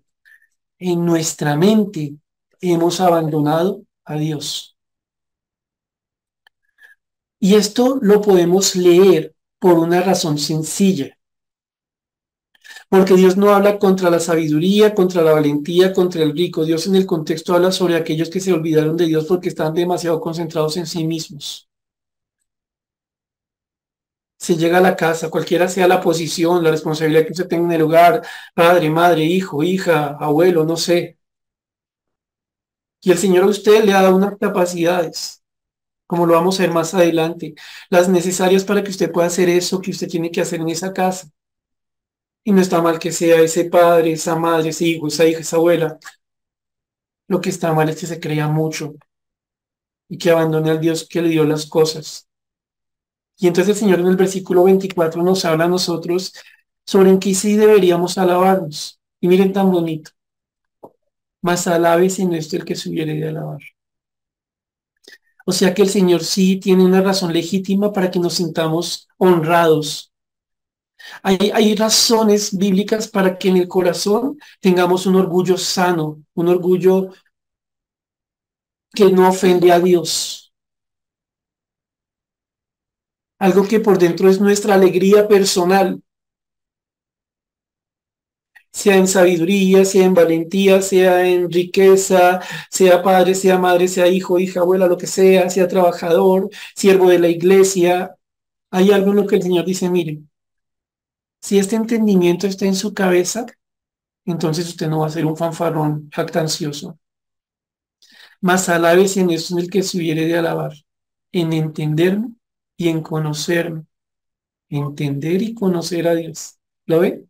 [0.79, 2.15] En nuestra mente
[2.61, 4.75] hemos abandonado a Dios.
[7.39, 11.17] Y esto lo podemos leer por una razón sencilla.
[12.89, 16.65] Porque Dios no habla contra la sabiduría, contra la valentía, contra el rico.
[16.65, 20.19] Dios en el contexto habla sobre aquellos que se olvidaron de Dios porque están demasiado
[20.19, 21.69] concentrados en sí mismos.
[24.39, 27.71] Se llega a la casa, cualquiera sea la posición, la responsabilidad que usted tenga en
[27.73, 28.21] el hogar,
[28.53, 31.17] padre, madre, hijo, hija, abuelo, no sé.
[33.01, 35.36] Y el Señor a usted le ha dado unas capacidades
[36.07, 37.55] como lo vamos a ver más adelante,
[37.89, 40.93] las necesarias para que usted pueda hacer eso que usted tiene que hacer en esa
[40.93, 41.29] casa.
[42.43, 45.57] Y no está mal que sea ese padre, esa madre, ese hijo, esa hija, esa
[45.57, 45.99] abuela.
[47.27, 48.95] Lo que está mal es que se crea mucho
[50.09, 52.27] y que abandone al Dios que le dio las cosas.
[53.37, 56.33] Y entonces el Señor en el versículo 24 nos habla a nosotros
[56.85, 58.99] sobre en qué sí deberíamos alabarnos.
[59.19, 60.11] Y miren tan bonito.
[61.41, 63.59] Más alabe sin esto el que se de alabar.
[65.49, 70.11] O sea que el Señor sí tiene una razón legítima para que nos sintamos honrados.
[71.23, 77.11] Hay, hay, razones bíblicas para que en el corazón tengamos un orgullo sano, un orgullo
[78.93, 80.51] que no ofende a Dios.
[83.39, 86.01] Algo que por dentro es nuestra alegría personal
[88.77, 94.37] sea en sabiduría, sea en valentía, sea en riqueza, sea padre, sea madre, sea hijo,
[94.37, 98.15] hija, abuela, lo que sea, sea trabajador, siervo de la iglesia.
[98.71, 100.19] Hay algo en lo que el Señor dice, mire,
[101.41, 103.47] si este entendimiento está en su cabeza,
[104.25, 106.99] entonces usted no va a ser un fanfarrón jactancioso.
[108.41, 110.73] Más alabes en eso en el que se hubiere de alabar,
[111.31, 112.29] en entenderme
[112.77, 113.85] y en conocerme.
[114.69, 116.59] Entender y conocer a Dios.
[116.85, 117.27] ¿Lo ve?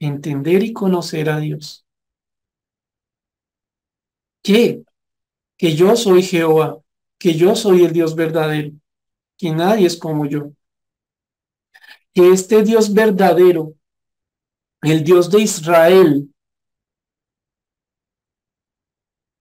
[0.00, 1.86] Entender y conocer a Dios.
[4.42, 4.82] ¿Qué?
[5.58, 6.80] Que yo soy Jehová,
[7.18, 8.72] que yo soy el Dios verdadero,
[9.38, 10.52] que nadie es como yo.
[12.14, 13.74] Que este Dios verdadero,
[14.82, 16.28] el Dios de Israel,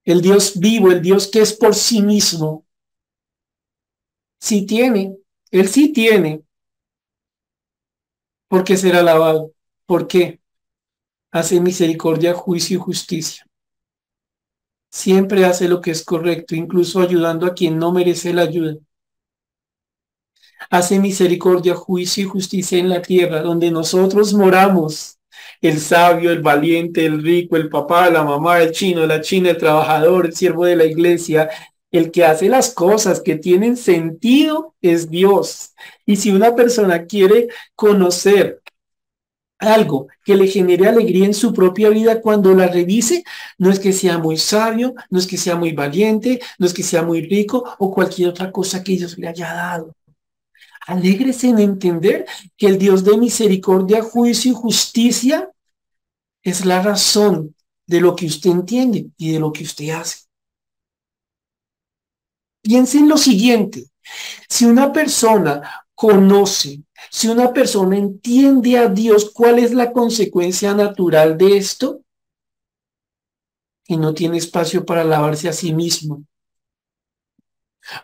[0.04, 2.66] el Dios vivo, el Dios que es por sí mismo,
[4.40, 5.18] sí tiene,
[5.52, 6.44] Él sí tiene,
[8.48, 9.54] ¿por qué ser alabado?
[9.86, 10.39] ¿Por qué?
[11.32, 13.46] Hace misericordia, juicio y justicia.
[14.92, 18.76] Siempre hace lo que es correcto, incluso ayudando a quien no merece la ayuda.
[20.70, 25.20] Hace misericordia, juicio y justicia en la tierra, donde nosotros moramos,
[25.62, 29.58] el sabio, el valiente, el rico, el papá, la mamá, el chino, la china, el
[29.58, 31.50] trabajador, el siervo de la iglesia,
[31.92, 35.74] el que hace las cosas que tienen sentido es Dios.
[36.06, 38.59] Y si una persona quiere conocer
[39.60, 43.24] algo que le genere alegría en su propia vida cuando la revise,
[43.58, 46.84] no es que sea muy sabio, no es que sea muy valiente, no es que
[46.84, 49.96] sea muy rico o cualquier otra cosa que Dios le haya dado.
[50.88, 52.26] Alégrese en entender
[52.58, 55.52] que el Dios de misericordia, juicio y justicia
[56.42, 60.26] es la razón de lo que usted entiende y de lo que usted hace.
[62.62, 63.86] Piense en lo siguiente,
[64.48, 71.38] si una persona conoce, si una persona entiende a Dios, ¿cuál es la consecuencia natural
[71.38, 72.02] de esto?
[73.88, 76.24] Y no tiene espacio para alabarse a sí mismo.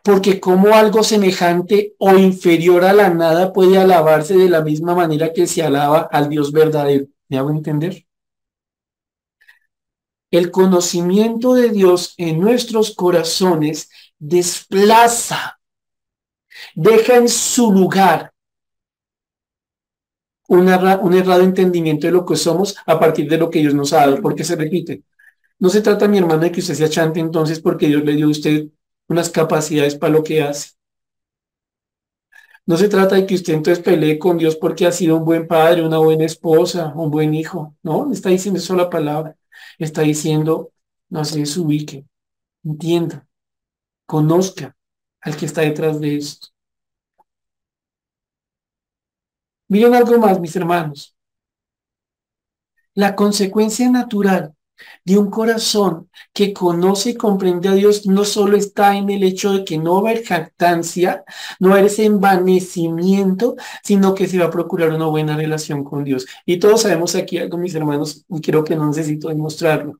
[0.04, 5.32] Porque como algo semejante o inferior a la nada puede alabarse de la misma manera
[5.32, 7.06] que se alaba al Dios verdadero.
[7.28, 8.06] ¿Me hago entender?
[10.32, 15.60] El conocimiento de Dios en nuestros corazones desplaza,
[16.74, 18.34] deja en su lugar
[20.48, 23.94] un, un errado entendimiento de lo que somos a partir de lo que Dios nos
[23.94, 25.04] ha dado, porque se repite.
[25.60, 28.28] No se trata, mi hermano, de que usted sea chante entonces porque Dios le dio
[28.28, 28.68] a usted
[29.08, 30.72] unas capacidades para lo que hace.
[32.66, 35.48] No se trata de que usted entonces pelee con Dios porque ha sido un buen
[35.48, 37.76] padre, una buena esposa, un buen hijo.
[37.84, 39.36] No, está diciendo eso la palabra.
[39.78, 40.72] Está diciendo,
[41.10, 42.06] no se desubique,
[42.64, 43.28] entienda,
[44.06, 44.76] conozca
[45.22, 46.50] al que está detrás de esto.
[49.68, 51.16] Miren algo más, mis hermanos.
[52.94, 54.54] La consecuencia natural
[55.04, 59.54] de un corazón que conoce y comprende a Dios no solo está en el hecho
[59.54, 61.24] de que no va a haber jactancia,
[61.60, 65.84] no va a haber ese envanecimiento, sino que se va a procurar una buena relación
[65.84, 66.26] con Dios.
[66.46, 70.00] Y todos sabemos aquí algo, mis hermanos, y creo que no necesito demostrarlo.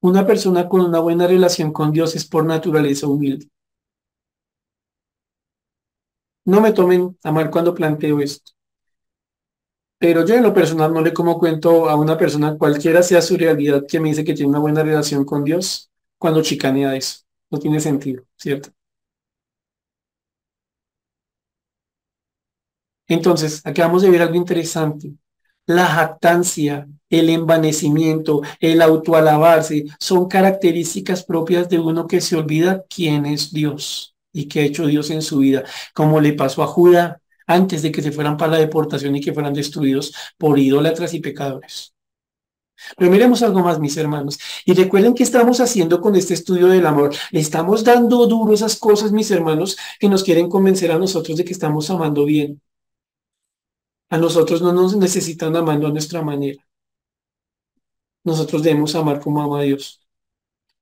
[0.00, 3.48] Una persona con una buena relación con Dios es por naturaleza humilde.
[6.46, 8.52] No me tomen a mal cuando planteo esto.
[9.98, 13.36] Pero yo en lo personal no le como cuento a una persona, cualquiera sea su
[13.36, 17.20] realidad, que me dice que tiene una buena relación con Dios, cuando chicanea eso.
[17.50, 18.70] No tiene sentido, ¿cierto?
[23.08, 25.12] Entonces, acabamos de ver algo interesante.
[25.66, 33.26] La jactancia, el envanecimiento, el autoalabarse, son características propias de uno que se olvida quién
[33.26, 37.22] es Dios y qué ha hecho Dios en su vida, como le pasó a Judá
[37.46, 41.20] antes de que se fueran para la deportación y que fueran destruidos por idólatras y
[41.20, 41.94] pecadores.
[42.98, 44.38] Pero miremos algo más, mis hermanos.
[44.66, 47.14] Y recuerden que estamos haciendo con este estudio del amor.
[47.30, 51.44] Le estamos dando duro esas cosas, mis hermanos, que nos quieren convencer a nosotros de
[51.44, 52.60] que estamos amando bien.
[54.10, 56.62] A nosotros no nos necesitan amando a nuestra manera.
[58.24, 60.02] Nosotros debemos amar como ama Dios.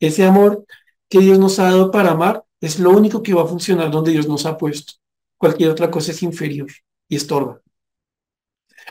[0.00, 0.66] Ese amor
[1.08, 4.12] que Dios nos ha dado para amar es lo único que va a funcionar donde
[4.12, 4.94] Dios nos ha puesto.
[5.36, 6.70] Cualquier otra cosa es inferior
[7.08, 7.60] y estorba.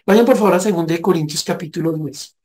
[0.05, 2.37] Vayan por favor a 2 Corintios capítulo 10.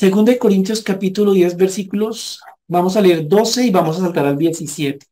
[0.00, 5.06] 2 Corintios capítulo 10 versículos, vamos a leer 12 y vamos a saltar al 17.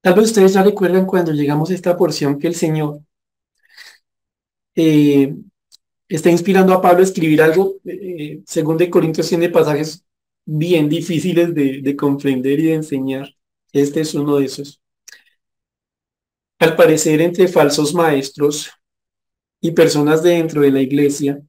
[0.00, 3.00] Tal vez ustedes ya recuerdan cuando llegamos a esta porción que el Señor
[4.74, 5.34] eh,
[6.08, 7.76] está inspirando a Pablo a escribir algo.
[7.84, 10.04] Eh, según de Corintios tiene pasajes
[10.44, 13.28] bien difíciles de, comprender y de enseñar.
[13.72, 14.80] Este es uno de esos.
[16.58, 18.70] Al parecer, entre falsos maestros
[19.60, 21.42] y personas dentro de la iglesia,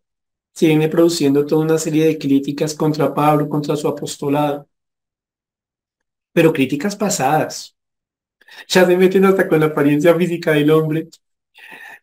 [0.54, 4.68] se viene produciendo toda una serie de críticas contra Pablo, contra su apostolado.
[6.34, 7.76] Pero críticas pasadas.
[8.68, 11.08] Ya se meten hasta con la apariencia física del hombre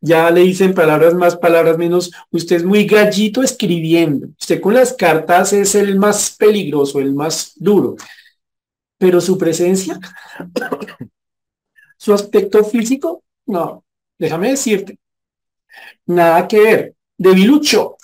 [0.01, 2.13] ya le dicen palabras más, palabras menos.
[2.31, 4.29] Usted es muy gallito escribiendo.
[4.39, 7.97] Usted con las cartas es el más peligroso, el más duro.
[8.99, 9.99] Pero su presencia,
[11.97, 13.85] su aspecto físico, no,
[14.19, 14.99] déjame decirte,
[16.07, 16.95] nada que ver.
[17.19, 17.97] Debilucho.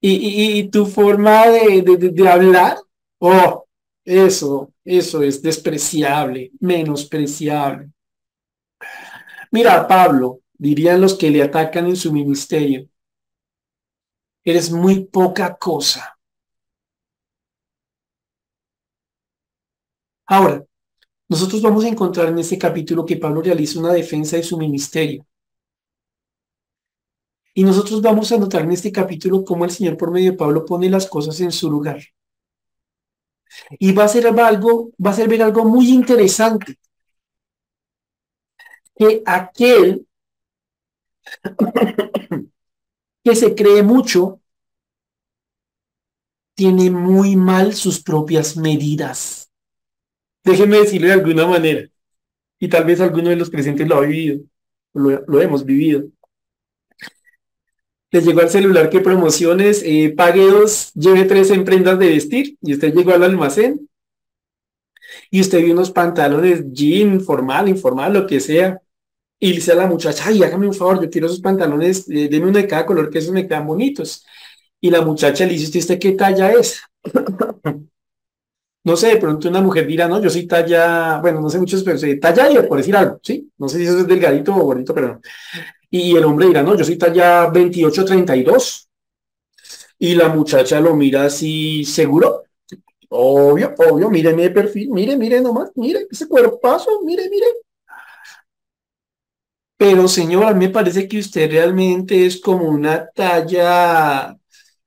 [0.00, 2.76] Y, y, tu forma de, de hablar,
[3.18, 3.64] oh,
[4.04, 7.93] eso, eso es despreciable, menospreciable.
[9.54, 12.88] Mira, Pablo, dirían los que le atacan en su ministerio,
[14.42, 16.18] eres muy poca cosa.
[20.26, 20.64] Ahora,
[21.28, 25.24] nosotros vamos a encontrar en este capítulo que Pablo realiza una defensa de su ministerio.
[27.54, 30.64] Y nosotros vamos a notar en este capítulo cómo el Señor por medio de Pablo
[30.64, 32.02] pone las cosas en su lugar.
[33.78, 36.76] Y va a ser algo, va a ser ver algo muy interesante
[38.96, 40.06] que aquel
[43.24, 44.40] que se cree mucho
[46.54, 49.50] tiene muy mal sus propias medidas.
[50.44, 51.88] Déjenme decirle de alguna manera,
[52.58, 54.44] y tal vez alguno de los presentes lo ha vivido,
[54.92, 56.04] lo, hemos vivido.
[58.10, 62.56] Les llegó al celular que promociones, eh, pague dos, lleve tres en prendas de vestir,
[62.60, 63.88] y usted llegó al almacén,
[65.30, 68.80] y usted vio unos pantalones jean, formal, informal, lo que sea,
[69.38, 72.28] y le dice a la muchacha, ay, hágame un favor, yo quiero esos pantalones, eh,
[72.30, 74.24] deme uno de cada color, que esos me quedan bonitos.
[74.80, 76.80] Y la muchacha le dice, ¿usted qué talla es?
[78.84, 81.82] no sé, de pronto una mujer dirá, no, yo soy talla, bueno, no sé muchos,
[81.82, 83.50] pero soy talla y por decir algo, ¿sí?
[83.58, 85.20] No sé si eso es delgadito o bonito, pero no.
[85.90, 88.88] Y el hombre dirá, no, yo soy talla 28-32.
[89.98, 92.44] Y la muchacha lo mira así, ¿seguro?
[93.10, 97.46] Obvio, obvio, mire mi perfil, mire, mire nomás, mire ese cuerpazo, mire, mire.
[99.76, 104.36] Pero señora, me parece que usted realmente es como una talla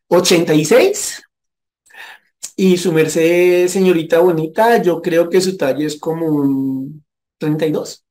[0.07, 1.23] 86.
[2.55, 7.03] Y su merced, señorita bonita, yo creo que su talla es como un
[7.37, 8.03] 32.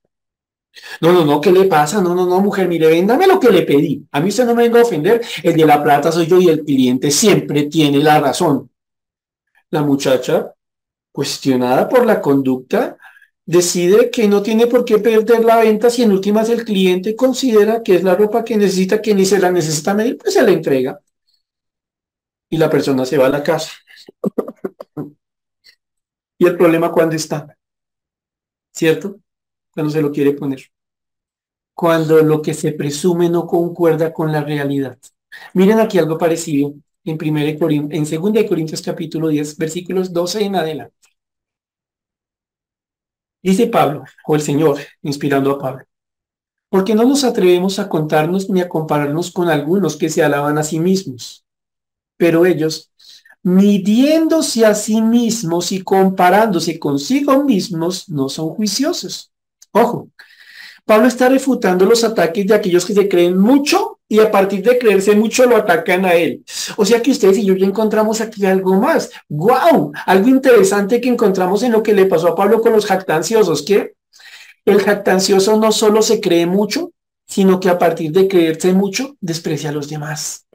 [1.01, 2.01] No, no, no, ¿qué le pasa?
[2.01, 4.07] No, no, no, mujer, mire, véndame lo que le pedí.
[4.13, 5.23] A mí usted no me venga a ofender.
[5.43, 8.71] El de la plata soy yo y el cliente siempre tiene la razón.
[9.71, 10.53] La muchacha,
[11.13, 12.97] cuestionada por la conducta,
[13.47, 17.83] decide que no tiene por qué perder la venta si en últimas el cliente considera
[17.83, 20.51] que es la ropa que necesita, que ni se la necesita medir, pues se la
[20.51, 21.01] entrega
[22.51, 23.71] y la persona se va a la casa.
[26.39, 27.57] ¿Y el problema cuándo está?
[28.73, 29.21] ¿Cierto?
[29.73, 30.61] Cuando se lo quiere poner.
[31.75, 34.99] Cuando lo que se presume no concuerda con la realidad.
[35.55, 36.75] Miren aquí algo parecido
[37.05, 37.19] en,
[37.93, 41.06] en 2 Corintios capítulo 10, versículos 12 en adelante.
[43.47, 45.85] Dice Pablo, o el Señor, inspirando a Pablo,
[46.69, 50.63] porque no nos atrevemos a contarnos ni a compararnos con algunos que se alaban a
[50.63, 51.47] sí mismos
[52.17, 52.91] pero ellos,
[53.43, 59.33] midiéndose a sí mismos y comparándose consigo mismos, no son juiciosos.
[59.73, 60.11] Ojo,
[60.85, 64.79] Pablo está refutando los ataques de aquellos que se creen mucho y a partir de
[64.79, 66.45] creerse mucho lo atacan a él.
[66.77, 69.11] O sea que ustedes y yo ya encontramos aquí algo más.
[69.29, 69.93] ¡Wow!
[70.07, 73.95] Algo interesante que encontramos en lo que le pasó a Pablo con los jactanciosos, que
[74.65, 76.93] el jactancioso no solo se cree mucho,
[77.27, 80.47] sino que a partir de creerse mucho, desprecia a los demás.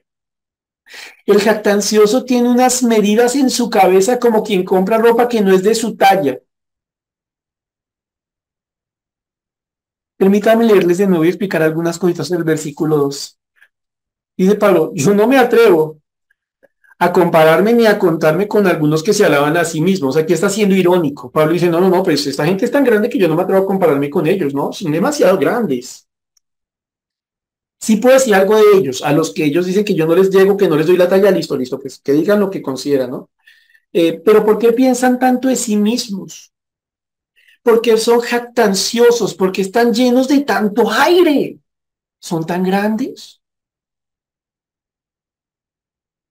[1.26, 5.64] El jactancioso tiene unas medidas en su cabeza como quien compra ropa que no es
[5.64, 6.40] de su talla.
[10.18, 13.41] Permítanme leerles de nuevo y explicar algunas cositas del versículo 2.
[14.38, 16.02] Dice Pablo, yo no me atrevo
[17.00, 20.18] a compararme ni a contarme con algunos que se alaban a sí mismos.
[20.18, 21.32] Aquí está siendo irónico.
[21.32, 23.42] Pablo dice, no, no, no, pues esta gente es tan grande que yo no me
[23.42, 24.72] atrevo a compararme con ellos, ¿no?
[24.72, 26.08] Son demasiado grandes.
[27.80, 30.30] Sí puedo decir algo de ellos, a los que ellos dicen que yo no les
[30.30, 33.10] llego, que no les doy la talla, listo, listo, pues que digan lo que consideran,
[33.10, 33.32] ¿no?
[33.92, 36.54] Eh, pero ¿por qué piensan tanto de sí mismos?
[37.64, 41.58] Porque son jactanciosos, porque están llenos de tanto aire.
[42.20, 43.41] Son tan grandes.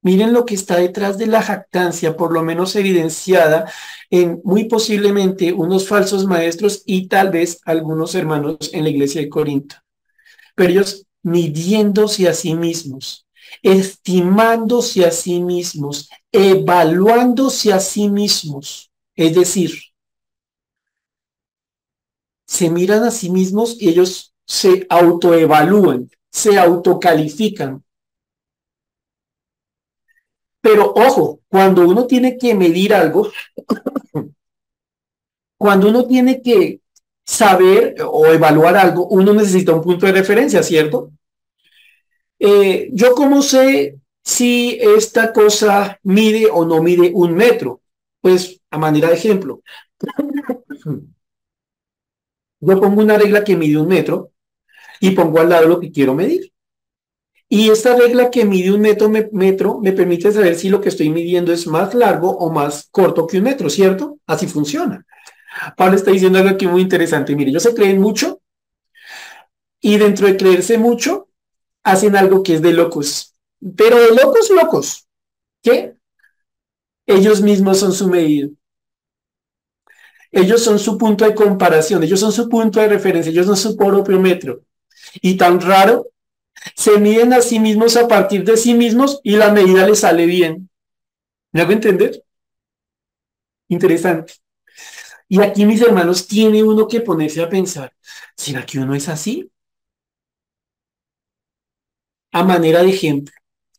[0.02, 3.70] Miren lo que está detrás de la jactancia, por lo menos evidenciada
[4.08, 9.28] en muy posiblemente unos falsos maestros y tal vez algunos hermanos en la iglesia de
[9.28, 9.76] Corinto.
[10.54, 13.26] Pero ellos midiéndose a sí mismos,
[13.62, 18.90] estimándose a sí mismos, evaluándose a sí mismos.
[19.14, 19.72] Es decir,
[22.46, 27.84] se miran a sí mismos y ellos se autoevalúan, se autocalifican.
[30.60, 33.30] Pero ojo, cuando uno tiene que medir algo,
[35.56, 36.80] cuando uno tiene que
[37.24, 41.12] saber o evaluar algo, uno necesita un punto de referencia, ¿cierto?
[42.38, 47.80] Eh, yo cómo sé si esta cosa mide o no mide un metro.
[48.20, 49.62] Pues a manera de ejemplo,
[52.60, 54.32] yo pongo una regla que mide un metro
[55.00, 56.52] y pongo al lado lo que quiero medir.
[57.52, 60.88] Y esta regla que mide un metro me, metro me permite saber si lo que
[60.88, 64.20] estoy midiendo es más largo o más corto que un metro, ¿cierto?
[64.24, 65.04] Así funciona.
[65.76, 67.34] Pablo está diciendo algo aquí muy interesante.
[67.34, 68.40] Mire, ellos se creen mucho
[69.80, 71.28] y dentro de creerse mucho
[71.82, 73.34] hacen algo que es de locos.
[73.76, 75.08] Pero de locos, locos.
[75.60, 75.96] ¿Qué?
[77.04, 78.48] Ellos mismos son su medida.
[80.30, 83.76] Ellos son su punto de comparación, ellos son su punto de referencia, ellos son su
[83.76, 84.60] propio metro.
[85.20, 86.06] Y tan raro,
[86.74, 90.26] se miden a sí mismos a partir de sí mismos y la medida les sale
[90.26, 90.68] bien.
[91.52, 92.24] ¿Me hago entender?
[93.68, 94.34] Interesante.
[95.28, 97.94] Y aquí, mis hermanos, tiene uno que ponerse a pensar,
[98.36, 99.50] ¿será que uno es así?
[102.32, 103.34] A manera de ejemplo,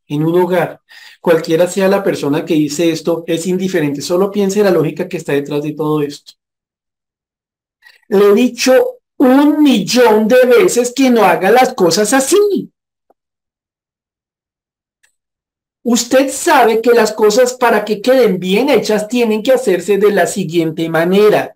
[0.08, 0.82] en un hogar,
[1.20, 4.02] cualquiera sea la persona que dice esto, es indiferente.
[4.02, 6.34] Solo piense la lógica que está detrás de todo esto.
[8.10, 12.72] Le he dicho un millón de veces que no haga las cosas así.
[15.84, 20.26] Usted sabe que las cosas para que queden bien hechas tienen que hacerse de la
[20.26, 21.56] siguiente manera.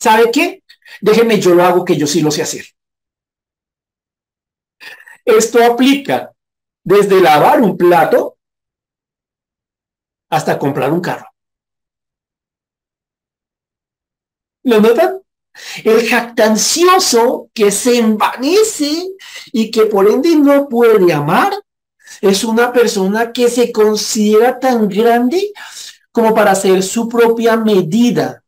[0.00, 0.64] ¿Sabe qué?
[1.00, 2.64] Déjeme, yo lo hago que yo sí lo sé hacer.
[5.24, 6.32] Esto aplica
[6.84, 8.38] desde lavar un plato
[10.28, 11.26] hasta comprar un carro.
[14.64, 15.25] ¿Lo notan?
[15.84, 19.08] El jactancioso que se envanece
[19.52, 21.52] y que por ende no puede amar
[22.20, 25.52] es una persona que se considera tan grande
[26.12, 28.42] como para hacer su propia medida.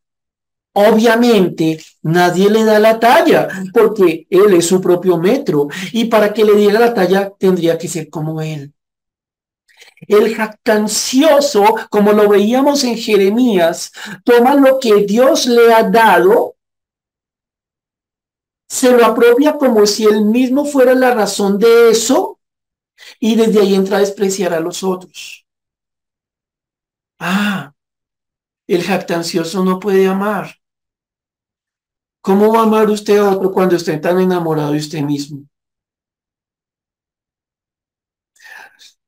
[0.73, 6.45] Obviamente nadie le da la talla porque él es su propio metro y para que
[6.45, 8.73] le diera la talla tendría que ser como él.
[10.07, 13.91] El jactancioso, como lo veíamos en Jeremías,
[14.23, 16.55] toma lo que Dios le ha dado,
[18.69, 22.39] se lo apropia como si él mismo fuera la razón de eso
[23.19, 25.45] y desde ahí entra a despreciar a los otros.
[27.19, 27.73] Ah,
[28.67, 30.55] el jactancioso no puede amar.
[32.21, 35.43] ¿Cómo va a amar usted a otro cuando esté tan enamorado de usted mismo?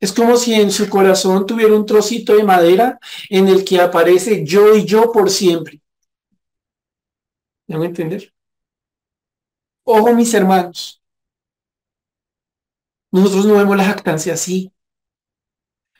[0.02, 3.00] Es como si en su corazón tuviera un trocito de madera
[3.30, 5.80] en el que aparece yo y yo por siempre.
[7.68, 8.32] ¿Ya entender?
[9.84, 11.02] Ojo, mis hermanos.
[13.12, 14.72] Nosotros no vemos la jactancia así.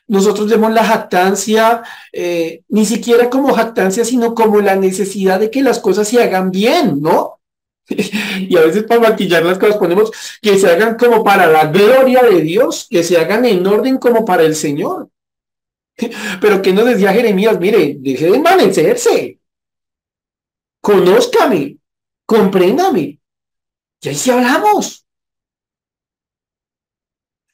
[0.06, 5.62] Nosotros vemos la jactancia eh, ni siquiera como jactancia, sino como la necesidad de que
[5.62, 7.40] las cosas se hagan bien, ¿no?
[7.88, 10.10] y a veces para maquillar las cosas ponemos
[10.40, 14.24] que se hagan como para la gloria de Dios, que se hagan en orden como
[14.24, 15.08] para el Señor.
[16.40, 19.38] Pero que nos decía Jeremías, mire, deje de envanecerse,
[20.80, 21.78] conózcame,
[22.26, 23.21] compréndame.
[24.02, 25.06] Y ahí sí hablamos.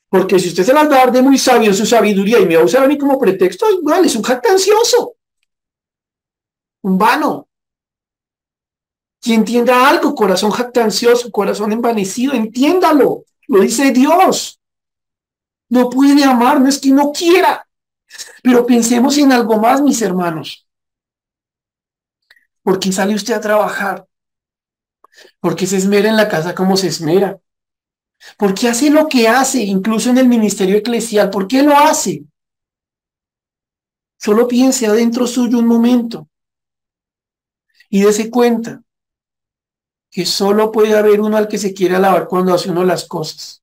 [0.08, 2.46] Porque si usted se las va a dar de muy sabio en su sabiduría y
[2.46, 5.16] me va a usar a mí como pretexto, igual es un jactancioso.
[6.82, 7.48] Un vano.
[9.22, 13.24] Y entienda algo, corazón jactancioso, corazón envanecido, entiéndalo.
[13.48, 14.58] Lo dice Dios.
[15.68, 17.68] No puede amar, no es que no quiera.
[18.42, 20.66] Pero pensemos en algo más, mis hermanos.
[22.62, 24.07] ¿Por qué sale usted a trabajar?
[25.40, 27.40] ¿Por qué se esmera en la casa como se esmera?
[28.36, 31.30] ¿Por qué hace lo que hace, incluso en el ministerio eclesial?
[31.30, 32.24] ¿Por qué lo hace?
[34.18, 36.28] Solo piense adentro suyo un momento
[37.88, 38.82] y dése cuenta
[40.10, 43.62] que solo puede haber uno al que se quiere alabar cuando hace uno las cosas.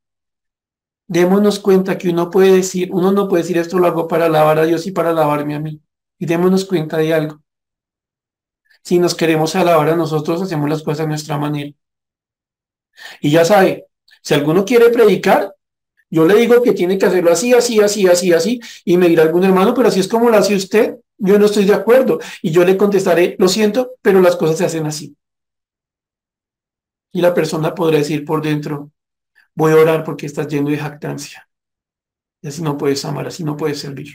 [1.07, 4.59] Démonos cuenta que uno puede decir, uno no puede decir esto lo hago para alabar
[4.59, 5.81] a Dios y para alabarme a mí.
[6.17, 7.41] Y démonos cuenta de algo.
[8.85, 11.71] Si nos queremos alabar a nosotros, hacemos las cosas a nuestra manera.
[13.19, 13.87] Y ya sabe,
[14.21, 15.55] si alguno quiere predicar,
[16.11, 19.23] yo le digo que tiene que hacerlo así, así, así, así, así, y me dirá
[19.23, 22.19] algún hermano, pero así es como lo hace usted, yo no estoy de acuerdo.
[22.43, 25.17] Y yo le contestaré, lo siento, pero las cosas se hacen así.
[27.11, 28.91] Y la persona podrá decir por dentro,
[29.55, 31.49] voy a orar porque estás lleno de jactancia.
[32.41, 34.09] Y así no puedes amar, así no puedes servir.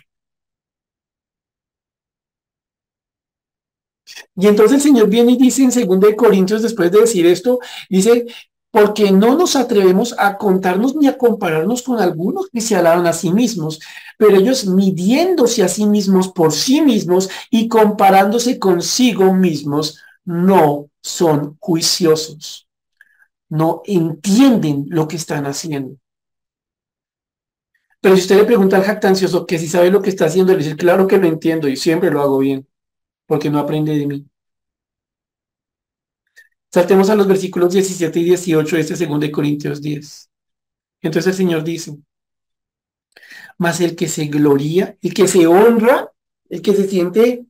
[4.37, 7.59] Y entonces el Señor viene y dice en 2 Corintios, después de decir esto,
[7.89, 8.27] dice
[8.71, 13.13] porque no nos atrevemos a contarnos ni a compararnos con algunos que se alaban a
[13.13, 13.81] sí mismos,
[14.17, 21.57] pero ellos midiéndose a sí mismos por sí mismos y comparándose consigo mismos, no son
[21.59, 22.69] juiciosos,
[23.49, 25.97] no entienden lo que están haciendo.
[28.01, 30.63] Pero si usted le pregunta al jactancioso que si sabe lo que está haciendo, le
[30.63, 32.67] dice, claro que lo entiendo y siempre lo hago bien,
[33.31, 34.26] porque no aprende de mí.
[36.68, 40.28] Saltemos a los versículos 17 y 18 de este segundo de Corintios 10.
[41.01, 41.97] Entonces el Señor dice,
[43.57, 46.11] mas el que se gloria, el que se honra,
[46.49, 47.47] el que se siente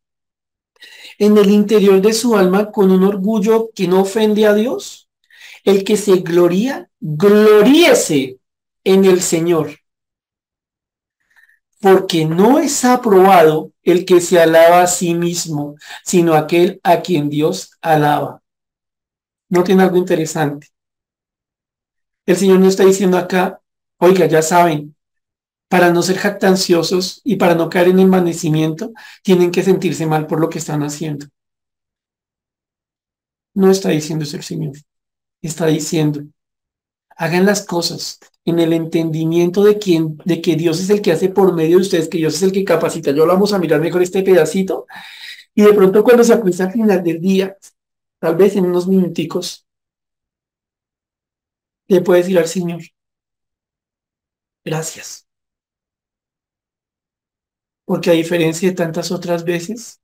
[1.19, 5.09] en el interior de su alma con un orgullo que no ofende a Dios,
[5.65, 8.39] el que se gloria, gloríese
[8.85, 9.80] en el Señor.
[11.81, 17.31] Porque no es aprobado el que se alaba a sí mismo, sino aquel a quien
[17.31, 18.41] Dios alaba
[19.51, 20.69] no tiene algo interesante.
[22.25, 23.61] El Señor no está diciendo acá,
[23.99, 24.97] oiga, ya saben,
[25.69, 30.41] para no ser jactanciosos y para no caer en envanecimiento, tienen que sentirse mal por
[30.41, 31.27] lo que están haciendo.
[33.55, 34.77] No está diciendo eso el Señor.
[35.43, 36.23] Está diciendo,
[37.21, 41.29] hagan las cosas en el entendimiento de, quién, de que Dios es el que hace
[41.29, 43.11] por medio de ustedes, que Dios es el que capacita.
[43.11, 44.87] Yo lo vamos a mirar mejor este pedacito
[45.55, 47.59] y de pronto cuando se acuesta al final del día,
[48.21, 49.67] tal vez en unos minuticos,
[51.89, 52.81] le puedes decir al Señor,
[54.65, 55.27] gracias.
[57.85, 60.01] Porque a diferencia de tantas otras veces,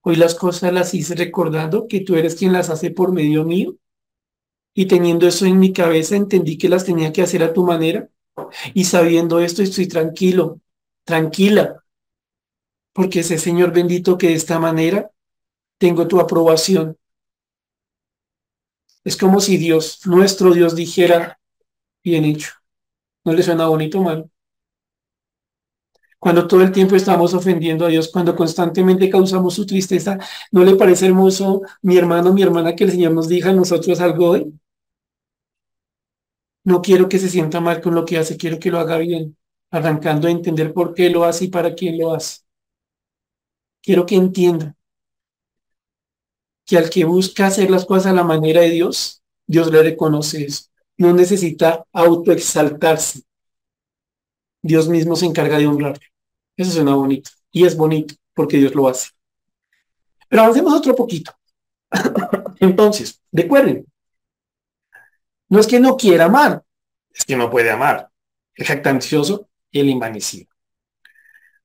[0.00, 3.76] hoy las cosas las hice recordando que tú eres quien las hace por medio mío.
[4.78, 8.08] Y teniendo eso en mi cabeza, entendí que las tenía que hacer a tu manera.
[8.74, 10.60] Y sabiendo esto, estoy tranquilo,
[11.02, 11.82] tranquila.
[12.92, 15.10] Porque ese Señor bendito que de esta manera
[15.78, 16.96] tengo tu aprobación.
[19.02, 21.40] Es como si Dios, nuestro Dios, dijera,
[22.04, 22.50] bien hecho.
[23.24, 24.30] ¿No le suena bonito mal?
[26.20, 30.18] cuando todo el tiempo estamos ofendiendo a Dios, cuando constantemente causamos su tristeza,
[30.50, 34.00] ¿no le parece hermoso, mi hermano, mi hermana, que el Señor nos diga a nosotros
[34.00, 34.52] algo hoy?
[36.68, 39.38] No quiero que se sienta mal con lo que hace, quiero que lo haga bien,
[39.70, 42.40] arrancando a entender por qué lo hace y para quién lo hace.
[43.80, 44.76] Quiero que entienda
[46.66, 50.44] que al que busca hacer las cosas a la manera de Dios, Dios le reconoce
[50.44, 50.64] eso.
[50.98, 53.22] No necesita autoexaltarse,
[54.60, 55.98] Dios mismo se encarga de honrar.
[56.54, 57.30] Eso suena bonito.
[57.50, 59.08] Y es bonito porque Dios lo hace.
[60.28, 61.32] Pero avancemos otro poquito.
[62.60, 63.86] Entonces, recuerden,
[65.48, 66.62] no es que no quiera amar,
[67.12, 68.08] es que no puede amar.
[68.54, 70.50] El jactancioso el invanecido.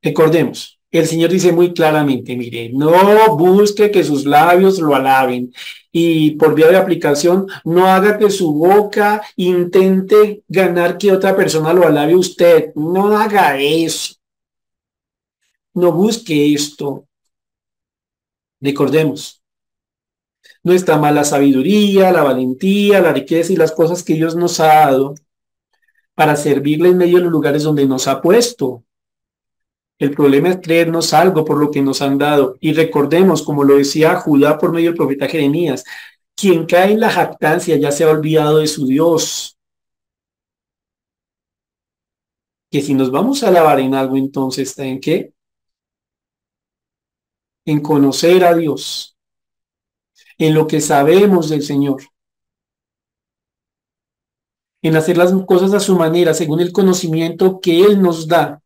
[0.01, 5.51] Recordemos, el Señor dice muy claramente, mire, no busque que sus labios lo alaben
[5.91, 11.73] y por vía de aplicación, no haga que su boca intente ganar que otra persona
[11.73, 12.73] lo alabe usted.
[12.75, 14.15] No haga eso.
[15.73, 17.07] No busque esto.
[18.59, 19.42] Recordemos,
[20.63, 24.59] no está mal la sabiduría, la valentía, la riqueza y las cosas que Dios nos
[24.59, 25.15] ha dado
[26.15, 28.83] para servirle en medio de los lugares donde nos ha puesto.
[29.99, 32.57] El problema es creernos algo por lo que nos han dado.
[32.59, 35.83] Y recordemos, como lo decía Judá por medio del profeta Jeremías,
[36.35, 39.57] quien cae en la jactancia ya se ha olvidado de su Dios.
[42.71, 45.33] Que si nos vamos a alabar en algo, entonces está en qué?
[47.65, 49.12] En conocer a Dios,
[50.37, 52.01] en lo que sabemos del Señor,
[54.81, 58.61] en hacer las cosas a su manera, según el conocimiento que Él nos da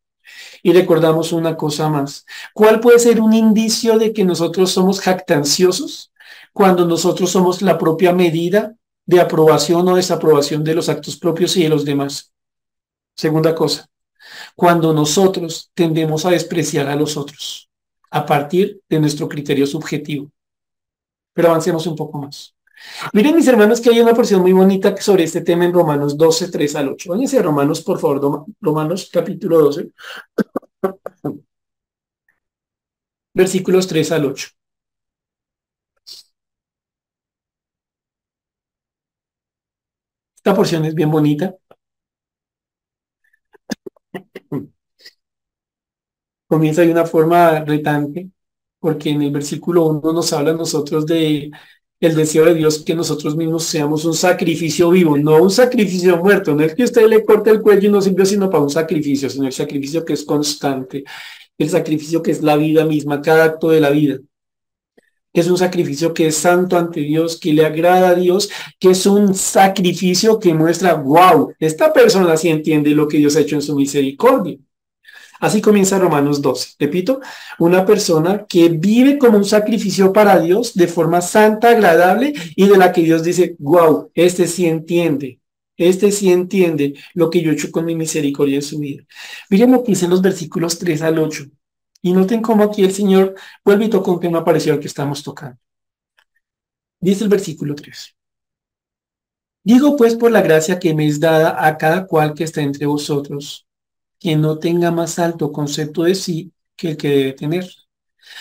[0.62, 2.26] y recordamos una cosa más.
[2.52, 6.12] ¿Cuál puede ser un indicio de que nosotros somos jactanciosos?
[6.52, 8.74] Cuando nosotros somos la propia medida
[9.06, 12.32] de aprobación o desaprobación de los actos propios y de los demás.
[13.16, 13.86] Segunda cosa,
[14.54, 17.70] cuando nosotros tendemos a despreciar a los otros
[18.10, 20.30] a partir de nuestro criterio subjetivo.
[21.38, 22.52] Pero avancemos un poco más.
[23.12, 26.50] Miren, mis hermanos, que hay una porción muy bonita sobre este tema en Romanos 12,
[26.50, 27.10] 3 al 8.
[27.10, 29.92] Váyanse a Romanos, por favor, Romanos capítulo 12,
[33.34, 34.48] versículos 3 al 8.
[40.36, 41.54] Esta porción es bien bonita.
[46.46, 48.30] Comienza de una forma retante,
[48.80, 51.50] porque en el versículo 1 nos habla a nosotros de
[52.00, 56.54] el deseo de Dios que nosotros mismos seamos un sacrificio vivo, no un sacrificio muerto.
[56.54, 59.28] No es que usted le corte el cuello y no sirve sino para un sacrificio,
[59.28, 61.04] sino el sacrificio que es constante,
[61.58, 64.18] el sacrificio que es la vida misma, cada acto de la vida.
[65.32, 68.48] Que es un sacrificio que es santo ante Dios, que le agrada a Dios,
[68.78, 73.40] que es un sacrificio que muestra, wow, esta persona sí entiende lo que Dios ha
[73.40, 74.56] hecho en su misericordia.
[75.40, 76.74] Así comienza Romanos 12.
[76.78, 77.20] Repito,
[77.58, 82.76] una persona que vive como un sacrificio para Dios de forma santa, agradable y de
[82.76, 85.40] la que Dios dice, wow, este sí entiende,
[85.76, 89.04] este sí entiende lo que yo he hecho con mi misericordia en su vida.
[89.48, 91.44] Miren lo que dice en los versículos 3 al 8.
[92.02, 93.34] Y noten cómo aquí el Señor
[93.64, 95.58] vuelve y toca un tema parecido al que estamos tocando.
[97.00, 98.16] Dice el versículo 3.
[99.62, 102.86] Digo pues por la gracia que me es dada a cada cual que está entre
[102.86, 103.67] vosotros
[104.20, 107.66] que no tenga más alto concepto de sí que el que debe tener,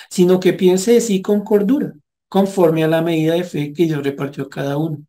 [0.09, 1.93] sino que piense de sí con cordura,
[2.29, 4.99] conforme a la medida de fe que Dios repartió a cada uno.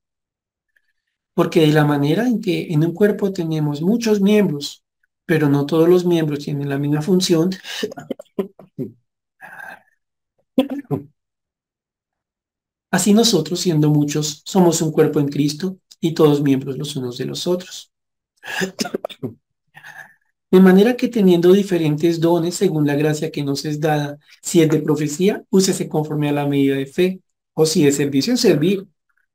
[1.35, 4.85] Porque de la manera en que en un cuerpo tenemos muchos miembros,
[5.25, 7.51] pero no todos los miembros tienen la misma función,
[12.91, 17.25] así nosotros, siendo muchos, somos un cuerpo en Cristo y todos miembros los unos de
[17.27, 17.93] los otros.
[20.51, 24.71] De manera que teniendo diferentes dones según la gracia que nos es dada, si es
[24.71, 27.21] de profecía, úsese conforme a la medida de fe,
[27.53, 28.87] o si de servicio servir,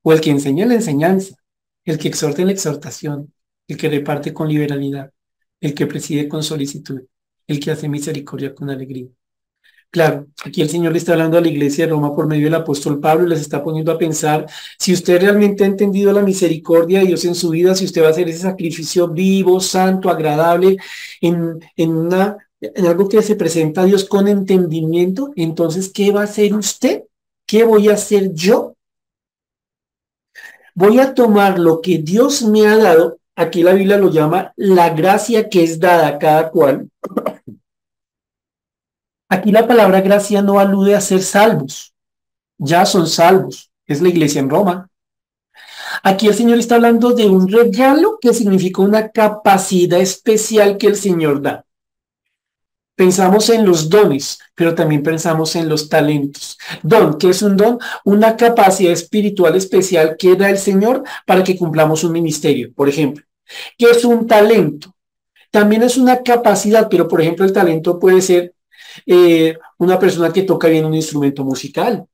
[0.01, 1.35] o el que enseña la enseñanza,
[1.85, 3.33] el que exhorta en la exhortación,
[3.67, 5.11] el que reparte con liberalidad,
[5.61, 7.01] el que preside con solicitud,
[7.47, 9.07] el que hace misericordia con alegría.
[9.93, 12.55] Claro, aquí el Señor le está hablando a la iglesia de Roma por medio del
[12.55, 14.47] apóstol Pablo y les está poniendo a pensar
[14.79, 18.07] si usted realmente ha entendido la misericordia de Dios en su vida, si usted va
[18.07, 20.77] a hacer ese sacrificio vivo, santo, agradable,
[21.21, 26.21] en, en, una, en algo que se presenta a Dios con entendimiento, entonces, ¿qué va
[26.21, 27.03] a hacer usted?
[27.45, 28.73] ¿Qué voy a hacer yo?
[30.73, 34.89] Voy a tomar lo que Dios me ha dado, aquí la Biblia lo llama la
[34.89, 36.89] gracia que es dada a cada cual,
[39.33, 41.95] Aquí la palabra gracia no alude a ser salvos.
[42.59, 43.71] Ya son salvos.
[43.87, 44.91] Es la iglesia en Roma.
[46.03, 50.95] Aquí el Señor está hablando de un regalo que significa una capacidad especial que el
[50.95, 51.65] Señor da.
[52.95, 56.59] Pensamos en los dones, pero también pensamos en los talentos.
[56.83, 57.79] Don, ¿qué es un don?
[58.05, 63.25] Una capacidad espiritual especial que da el Señor para que cumplamos un ministerio, por ejemplo.
[63.79, 64.93] ¿Qué es un talento?
[65.49, 68.52] También es una capacidad, pero por ejemplo el talento puede ser
[69.05, 72.05] eh, una persona que toca bien un instrumento musical.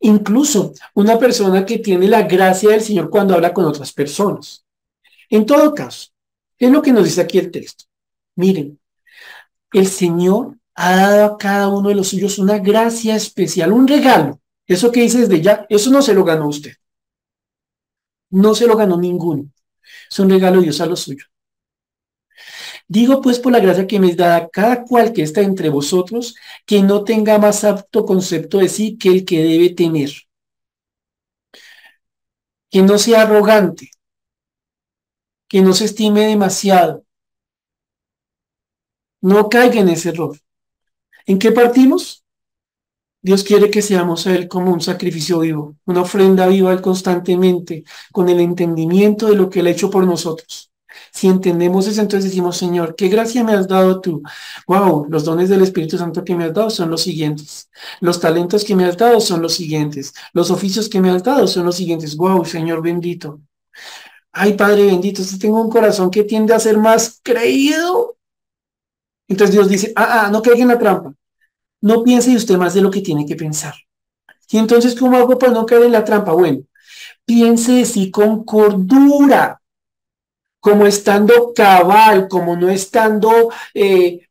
[0.00, 4.64] Incluso una persona que tiene la gracia del Señor cuando habla con otras personas.
[5.30, 6.10] En todo caso,
[6.58, 7.84] es lo que nos dice aquí el texto.
[8.36, 8.78] Miren,
[9.72, 14.40] el Señor ha dado a cada uno de los suyos una gracia especial, un regalo.
[14.66, 16.74] Eso que dice desde ya, eso no se lo ganó usted.
[18.30, 19.50] No se lo ganó ninguno.
[20.10, 21.28] Es un regalo de Dios a los suyos.
[22.88, 26.34] Digo pues por la gracia que me es dada cada cual que está entre vosotros,
[26.66, 30.10] que no tenga más apto concepto de sí que el que debe tener.
[32.70, 33.90] Que no sea arrogante,
[35.48, 37.04] que no se estime demasiado.
[39.22, 40.38] No caiga en ese error.
[41.26, 42.24] ¿En qué partimos?
[43.22, 48.28] Dios quiere que seamos a Él como un sacrificio vivo, una ofrenda viva constantemente, con
[48.28, 50.73] el entendimiento de lo que Él ha hecho por nosotros.
[51.12, 54.22] Si entendemos eso, entonces decimos, Señor, ¿qué gracia me has dado tú?
[54.66, 57.70] Wow, los dones del Espíritu Santo que me has dado son los siguientes.
[58.00, 60.12] Los talentos que me has dado son los siguientes.
[60.32, 62.16] Los oficios que me has dado son los siguientes.
[62.16, 63.40] Wow, Señor bendito.
[64.32, 68.16] Ay, Padre bendito, si tengo un corazón que tiende a ser más creído.
[69.28, 71.14] Entonces Dios dice, ah, ah, no caiga en la trampa.
[71.80, 73.74] No piense usted más de lo que tiene que pensar.
[74.50, 76.32] Y entonces, ¿cómo hago para no caer en la trampa?
[76.32, 76.60] Bueno,
[77.24, 79.60] piense sí con cordura
[80.64, 84.26] como estando cabal, como no estando eh,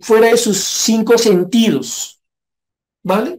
[0.00, 2.20] fuera de sus cinco sentidos.
[3.04, 3.38] ¿Vale?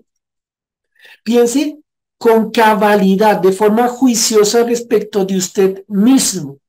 [1.26, 1.78] Piense
[2.18, 6.59] con cabalidad, de forma juiciosa respecto de usted mismo.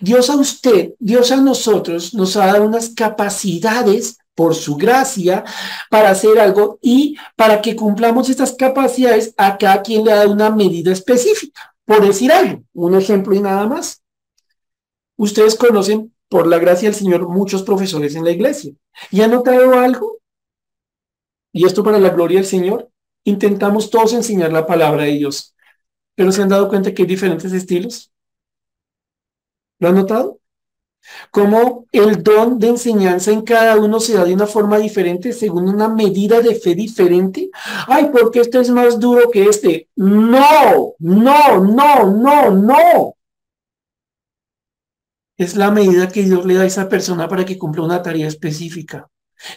[0.00, 5.44] Dios a usted, Dios a nosotros nos ha dado unas capacidades por su gracia
[5.88, 10.50] para hacer algo y para que cumplamos estas capacidades a cada quien le dado una
[10.50, 11.76] medida específica.
[11.84, 14.03] Por decir algo, un ejemplo y nada más.
[15.16, 18.72] Ustedes conocen, por la gracia del Señor, muchos profesores en la iglesia.
[19.10, 20.18] ¿Y han notado algo?
[21.52, 22.90] Y esto para la gloria del Señor.
[23.24, 25.54] Intentamos todos enseñar la palabra de Dios.
[26.16, 28.10] Pero se han dado cuenta que hay diferentes estilos.
[29.78, 30.40] ¿Lo han notado?
[31.30, 35.68] Cómo el don de enseñanza en cada uno se da de una forma diferente, según
[35.68, 37.50] una medida de fe diferente.
[37.86, 39.88] Ay, porque este es más duro que este.
[39.94, 43.13] No, no, no, no, no
[45.36, 48.28] es la medida que Dios le da a esa persona para que cumpla una tarea
[48.28, 49.08] específica.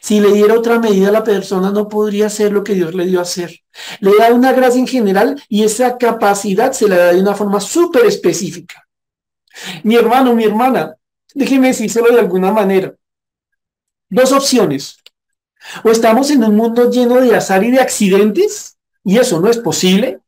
[0.02, 3.20] Si le diera otra medida, la persona no podría hacer lo que Dios le dio
[3.20, 3.62] a hacer.
[4.00, 7.62] Le da una gracia en general y esa capacidad se la da de una forma
[7.62, 8.88] súper específica.
[9.84, 10.96] Mi hermano, mi hermana,
[11.34, 12.96] déjeme decírselo de alguna manera.
[14.10, 14.98] Dos opciones.
[15.84, 19.58] O estamos en un mundo lleno de azar y de accidentes, y eso no es
[19.58, 20.22] posible,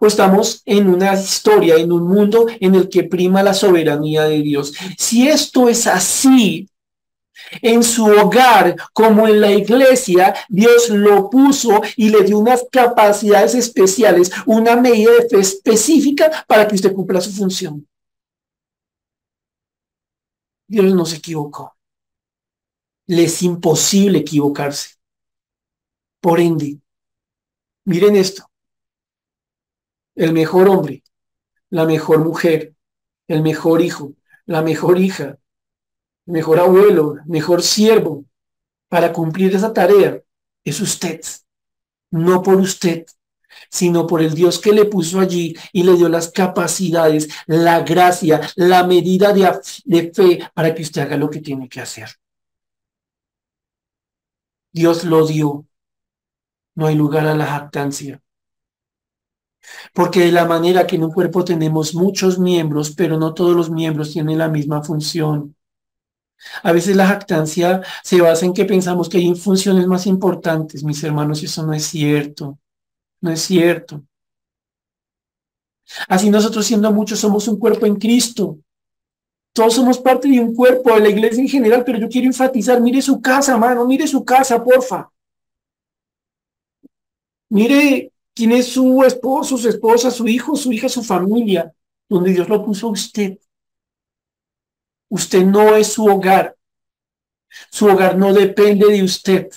[0.00, 4.40] o estamos en una historia, en un mundo en el que prima la soberanía de
[4.40, 4.72] Dios.
[4.96, 6.68] Si esto es así,
[7.60, 13.54] en su hogar como en la iglesia, Dios lo puso y le dio unas capacidades
[13.54, 17.86] especiales, una medida específica para que usted cumpla su función.
[20.66, 21.76] Dios no se equivocó.
[23.06, 24.94] Le es imposible equivocarse.
[26.20, 26.78] Por ende,
[27.84, 28.49] miren esto
[30.14, 31.02] el mejor hombre,
[31.70, 32.74] la mejor mujer,
[33.28, 34.12] el mejor hijo,
[34.46, 35.38] la mejor hija,
[36.26, 38.24] el mejor abuelo, el mejor siervo
[38.88, 40.20] para cumplir esa tarea
[40.64, 41.20] es usted,
[42.10, 43.06] no por usted,
[43.70, 48.40] sino por el Dios que le puso allí y le dio las capacidades, la gracia,
[48.56, 49.48] la medida de,
[49.84, 52.08] de fe para que usted haga lo que tiene que hacer.
[54.72, 55.66] Dios lo dio.
[56.74, 58.22] No hay lugar a la jactancia.
[59.94, 63.70] Porque de la manera que en un cuerpo tenemos muchos miembros, pero no todos los
[63.70, 65.56] miembros tienen la misma función.
[66.62, 71.02] A veces la jactancia se basa en que pensamos que hay funciones más importantes, mis
[71.04, 72.58] hermanos, y eso no es cierto.
[73.20, 74.02] No es cierto.
[76.08, 78.58] Así nosotros siendo muchos somos un cuerpo en Cristo.
[79.52, 82.80] Todos somos parte de un cuerpo, de la iglesia en general, pero yo quiero enfatizar,
[82.80, 85.10] mire su casa, mano, mire su casa, porfa.
[87.48, 91.70] Mire quién es su esposo, su esposa, su hijo, su hija, su familia,
[92.08, 93.36] donde Dios lo puso a usted.
[95.10, 96.56] Usted no es su hogar.
[97.70, 99.50] Su hogar no depende de usted.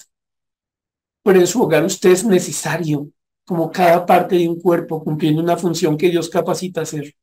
[1.23, 3.07] Pero en su hogar usted es necesario,
[3.45, 7.15] como cada parte de un cuerpo, cumpliendo una función que Dios capacita a hacer.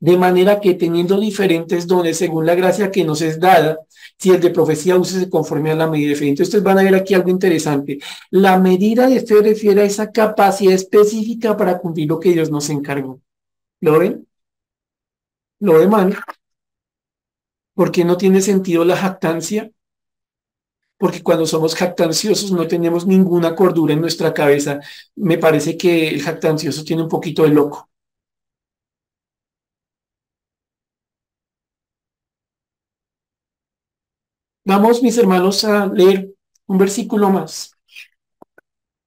[0.00, 3.78] De manera que teniendo diferentes dones según la gracia que nos es dada,
[4.18, 6.28] si el de profecía se conforme a la medida de fe.
[6.28, 7.98] Entonces ustedes van a ver aquí algo interesante.
[8.30, 12.70] La medida de fe refiere a esa capacidad específica para cumplir lo que Dios nos
[12.70, 13.20] encargó.
[13.80, 14.26] ¿Lo ven?
[15.60, 16.14] ¿Lo ven, man?
[17.74, 19.70] ¿Por no tiene sentido la jactancia?
[20.96, 24.80] Porque cuando somos jactanciosos no tenemos ninguna cordura en nuestra cabeza.
[25.16, 27.90] Me parece que el jactancioso tiene un poquito de loco.
[34.64, 36.34] Vamos, mis hermanos, a leer
[36.66, 37.72] un versículo más.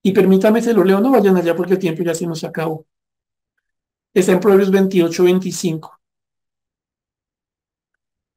[0.01, 2.87] Y permítame, se lo leo, no vayan allá porque el tiempo ya se nos acabó.
[4.13, 5.97] Está en Proverbios 28, 25.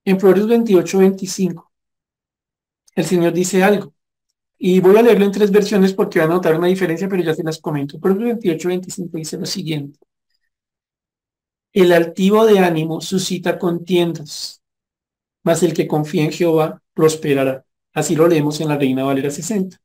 [0.04, 1.72] En Proverbios 28, 25.
[2.94, 3.94] El Señor dice algo.
[4.58, 7.34] Y voy a leerlo en tres versiones porque va a notar una diferencia, pero ya
[7.34, 8.00] se las comento.
[8.00, 9.98] Proverbios 28, 25 dice lo siguiente.
[11.72, 14.62] El altivo de ánimo suscita contiendas,
[15.44, 17.64] mas el que confía en Jehová prosperará.
[17.94, 19.78] Así lo leemos en la Reina Valera 60.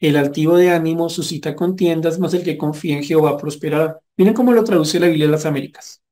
[0.00, 4.00] El altivo de ánimo suscita contiendas, mas el que confía en Jehová prosperará.
[4.16, 6.02] Miren cómo lo traduce la Biblia de las Américas.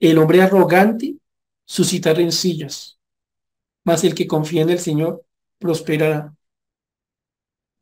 [0.00, 1.16] El hombre arrogante
[1.66, 2.98] suscita rencillas,
[3.84, 5.26] mas el que confía en el Señor
[5.58, 6.34] prosperará.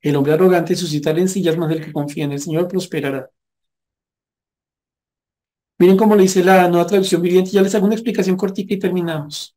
[0.01, 3.31] El hombre arrogante suscita rencillas, mas el que confía en el Señor prosperará.
[5.79, 7.53] Miren cómo le dice la nueva traducción viviente.
[7.53, 9.56] Ya les hago una explicación cortita y terminamos.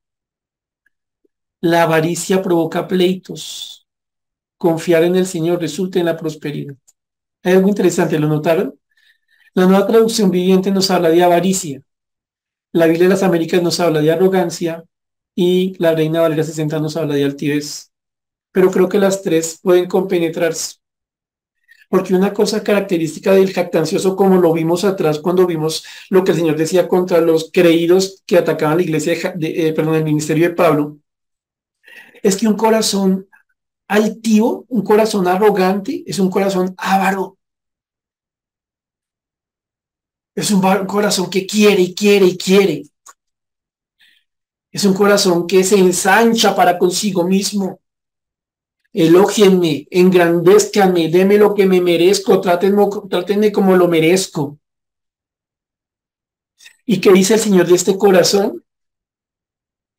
[1.62, 3.86] La avaricia provoca pleitos.
[4.58, 6.76] Confiar en el Señor resulta en la prosperidad.
[7.44, 8.80] Hay algo interesante, ¿lo notaron?
[9.54, 11.82] La nueva traducción viviente nos habla de avaricia.
[12.72, 14.86] La Biblia de las Américas nos habla de arrogancia
[15.36, 17.92] y la Reina Valera 60 nos habla de altivez.
[18.52, 20.76] Pero creo que las tres pueden compenetrarse.
[21.90, 26.38] Porque una cosa característica del jactancioso, como lo vimos atrás cuando vimos lo que el
[26.38, 30.56] Señor decía contra los creídos que atacaban la iglesia, de, eh, perdón, el ministerio de
[30.56, 31.00] Pablo,
[32.24, 33.28] es que un corazón
[33.88, 37.38] altivo, un corazón arrogante, es un corazón avaro.
[40.36, 42.84] Es un corazón que quiere y quiere y quiere.
[44.72, 47.80] Es un corazón que se ensancha para consigo mismo.
[48.94, 54.60] Elógienme, engrandezcanme, déme lo que me merezco, trátenme, trátenme como lo merezco.
[56.86, 58.64] ¿Y qué dice el Señor de este corazón?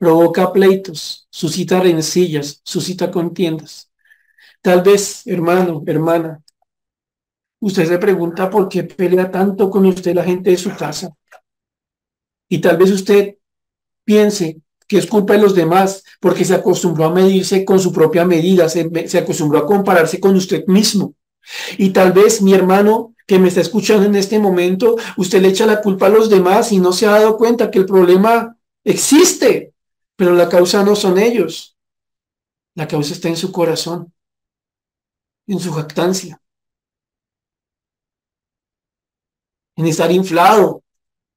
[0.00, 3.90] Provoca pleitos, suscita rencillas, suscita contiendas.
[4.62, 6.42] Tal vez, hermano, hermana,
[7.60, 11.10] usted se pregunta por qué pelea tanto con usted la gente de su casa.
[12.48, 13.36] Y tal vez usted
[14.02, 18.24] piense que es culpa de los demás porque se acostumbró a medirse con su propia
[18.24, 21.14] medida, se, se acostumbró a compararse con usted mismo.
[21.76, 25.66] Y tal vez mi hermano que me está escuchando en este momento, usted le echa
[25.66, 29.69] la culpa a los demás y no se ha dado cuenta que el problema existe.
[30.20, 31.78] Pero la causa no son ellos.
[32.74, 34.12] La causa está en su corazón,
[35.46, 36.38] en su jactancia,
[39.76, 40.84] en estar inflado,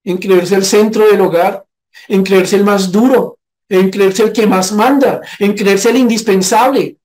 [0.04, 1.66] en creerse el centro del hogar,
[2.10, 6.98] en creerse el más duro, en creerse el que más manda, en creerse el indispensable.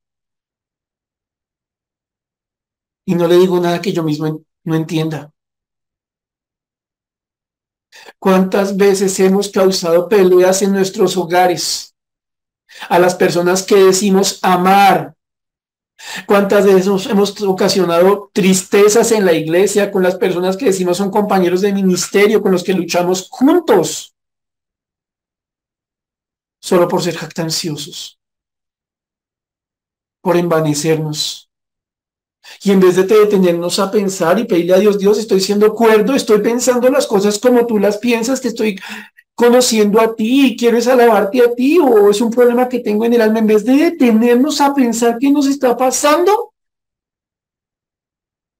[3.07, 5.33] Y no le digo nada que yo mismo no entienda.
[8.19, 11.95] ¿Cuántas veces hemos causado peleas en nuestros hogares?
[12.89, 15.15] A las personas que decimos amar.
[16.27, 21.61] ¿Cuántas veces hemos ocasionado tristezas en la iglesia con las personas que decimos son compañeros
[21.61, 24.15] de ministerio, con los que luchamos juntos?
[26.61, 28.21] Solo por ser jactanciosos,
[30.21, 31.48] por envanecernos,
[32.63, 36.15] Y en vez de detenernos a pensar y pedirle a Dios, Dios, estoy siendo cuerdo,
[36.15, 38.79] estoy pensando las cosas como tú las piensas, te estoy
[39.35, 43.15] conociendo a ti y quiero alabarte a ti o es un problema que tengo en
[43.15, 46.53] el alma, en vez de detenernos a pensar qué nos está pasando,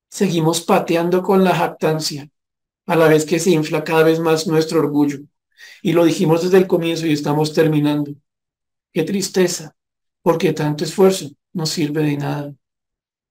[0.09, 2.31] seguimos pateando con la jactancia,
[2.87, 5.19] a la vez que se infla cada vez más nuestro orgullo.
[5.83, 8.13] Y lo dijimos desde el comienzo y estamos terminando.
[8.93, 9.75] Qué tristeza,
[10.23, 12.55] porque tanto esfuerzo no sirve de nada.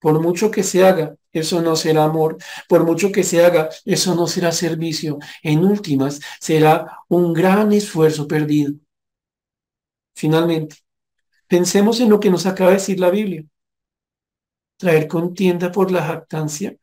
[0.07, 2.37] Por mucho que se haga, eso no será amor.
[2.69, 5.19] Por mucho que se haga, eso no será servicio.
[5.43, 8.75] En últimas, será un gran esfuerzo perdido.
[10.15, 10.77] Finalmente,
[11.45, 13.43] pensemos en lo que nos acaba de decir la Biblia.
[14.77, 16.77] Traer contienda por la jactancia.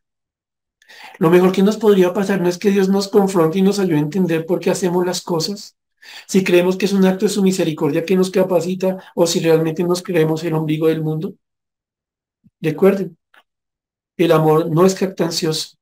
[1.17, 3.97] Lo mejor que nos podría pasar no es que Dios nos confronte y nos ayude
[3.97, 5.75] a entender por qué hacemos las cosas,
[6.27, 9.83] si creemos que es un acto de su misericordia que nos capacita o si realmente
[9.83, 11.33] nos creemos el ombligo del mundo.
[12.65, 13.15] Recuerden,
[14.17, 15.77] el amor no es jactancioso,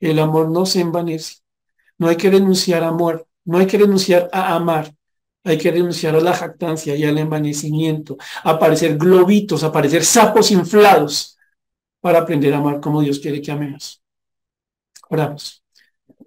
[0.00, 1.36] el amor no se envanece.
[1.98, 4.92] No hay que renunciar a amor, no hay que renunciar a amar,
[5.44, 10.50] hay que renunciar a la jactancia y al envanecimiento, a parecer globitos, a parecer sapos
[10.50, 11.38] inflados
[12.00, 14.02] para aprender a amar como Dios quiere que amemos.
[15.08, 15.62] Oramos.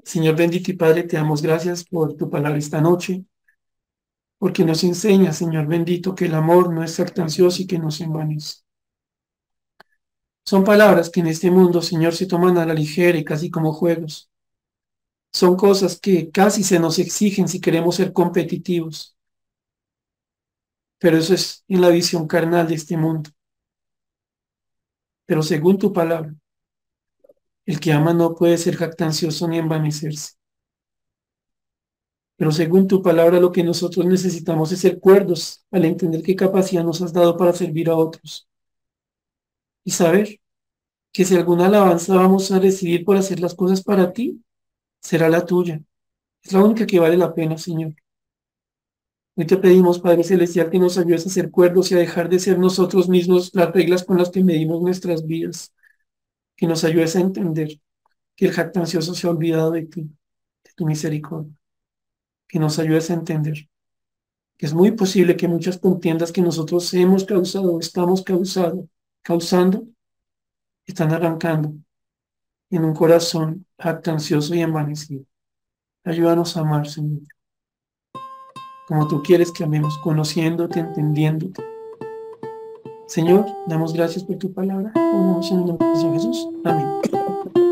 [0.01, 3.25] Señor bendito y Padre, te damos gracias por tu palabra esta noche,
[4.37, 8.05] porque nos enseña, Señor bendito, que el amor no es jactancioso y que no se
[8.05, 8.68] envanece.
[10.49, 13.71] Son palabras que en este mundo, Señor, se toman a la ligera y casi como
[13.71, 14.31] juegos.
[15.31, 19.15] Son cosas que casi se nos exigen si queremos ser competitivos.
[20.97, 23.29] Pero eso es en la visión carnal de este mundo.
[25.27, 26.33] Pero según tu palabra,
[27.67, 30.33] el que ama no puede ser jactancioso ni envanecerse.
[32.37, 36.83] Pero según tu palabra, lo que nosotros necesitamos es ser cuerdos al entender qué capacidad
[36.83, 38.49] nos has dado para servir a otros
[39.83, 40.38] y saber
[41.19, 44.41] que si alguna alabanza vamos a recibir por hacer las cosas para ti,
[45.01, 45.81] será la tuya.
[46.41, 47.93] Es la única que vale la pena, Señor.
[49.35, 52.39] Hoy te pedimos, Padre Celestial, que nos ayudes a ser cuerdos y a dejar de
[52.39, 55.73] ser nosotros mismos las reglas con las que medimos nuestras vidas.
[56.55, 57.81] Que nos ayudes a entender
[58.37, 61.53] que el jactancioso se ha olvidado de ti, de tu misericordia.
[62.47, 63.67] Que nos ayudes a entender
[64.55, 68.87] que es muy posible que muchas contiendas que nosotros hemos causado, estamos causando,
[69.21, 69.85] causando,
[70.91, 71.73] están arrancando
[72.69, 75.23] en un corazón jactancioso y envanecido.
[76.03, 77.21] Ayúdanos a amar, Señor.
[78.87, 81.63] Como tú quieres que amemos, conociéndote, entendiéndote.
[83.07, 84.91] Señor, damos gracias por tu palabra.
[84.95, 86.47] en nombre de Jesús.
[86.63, 87.68] Amén.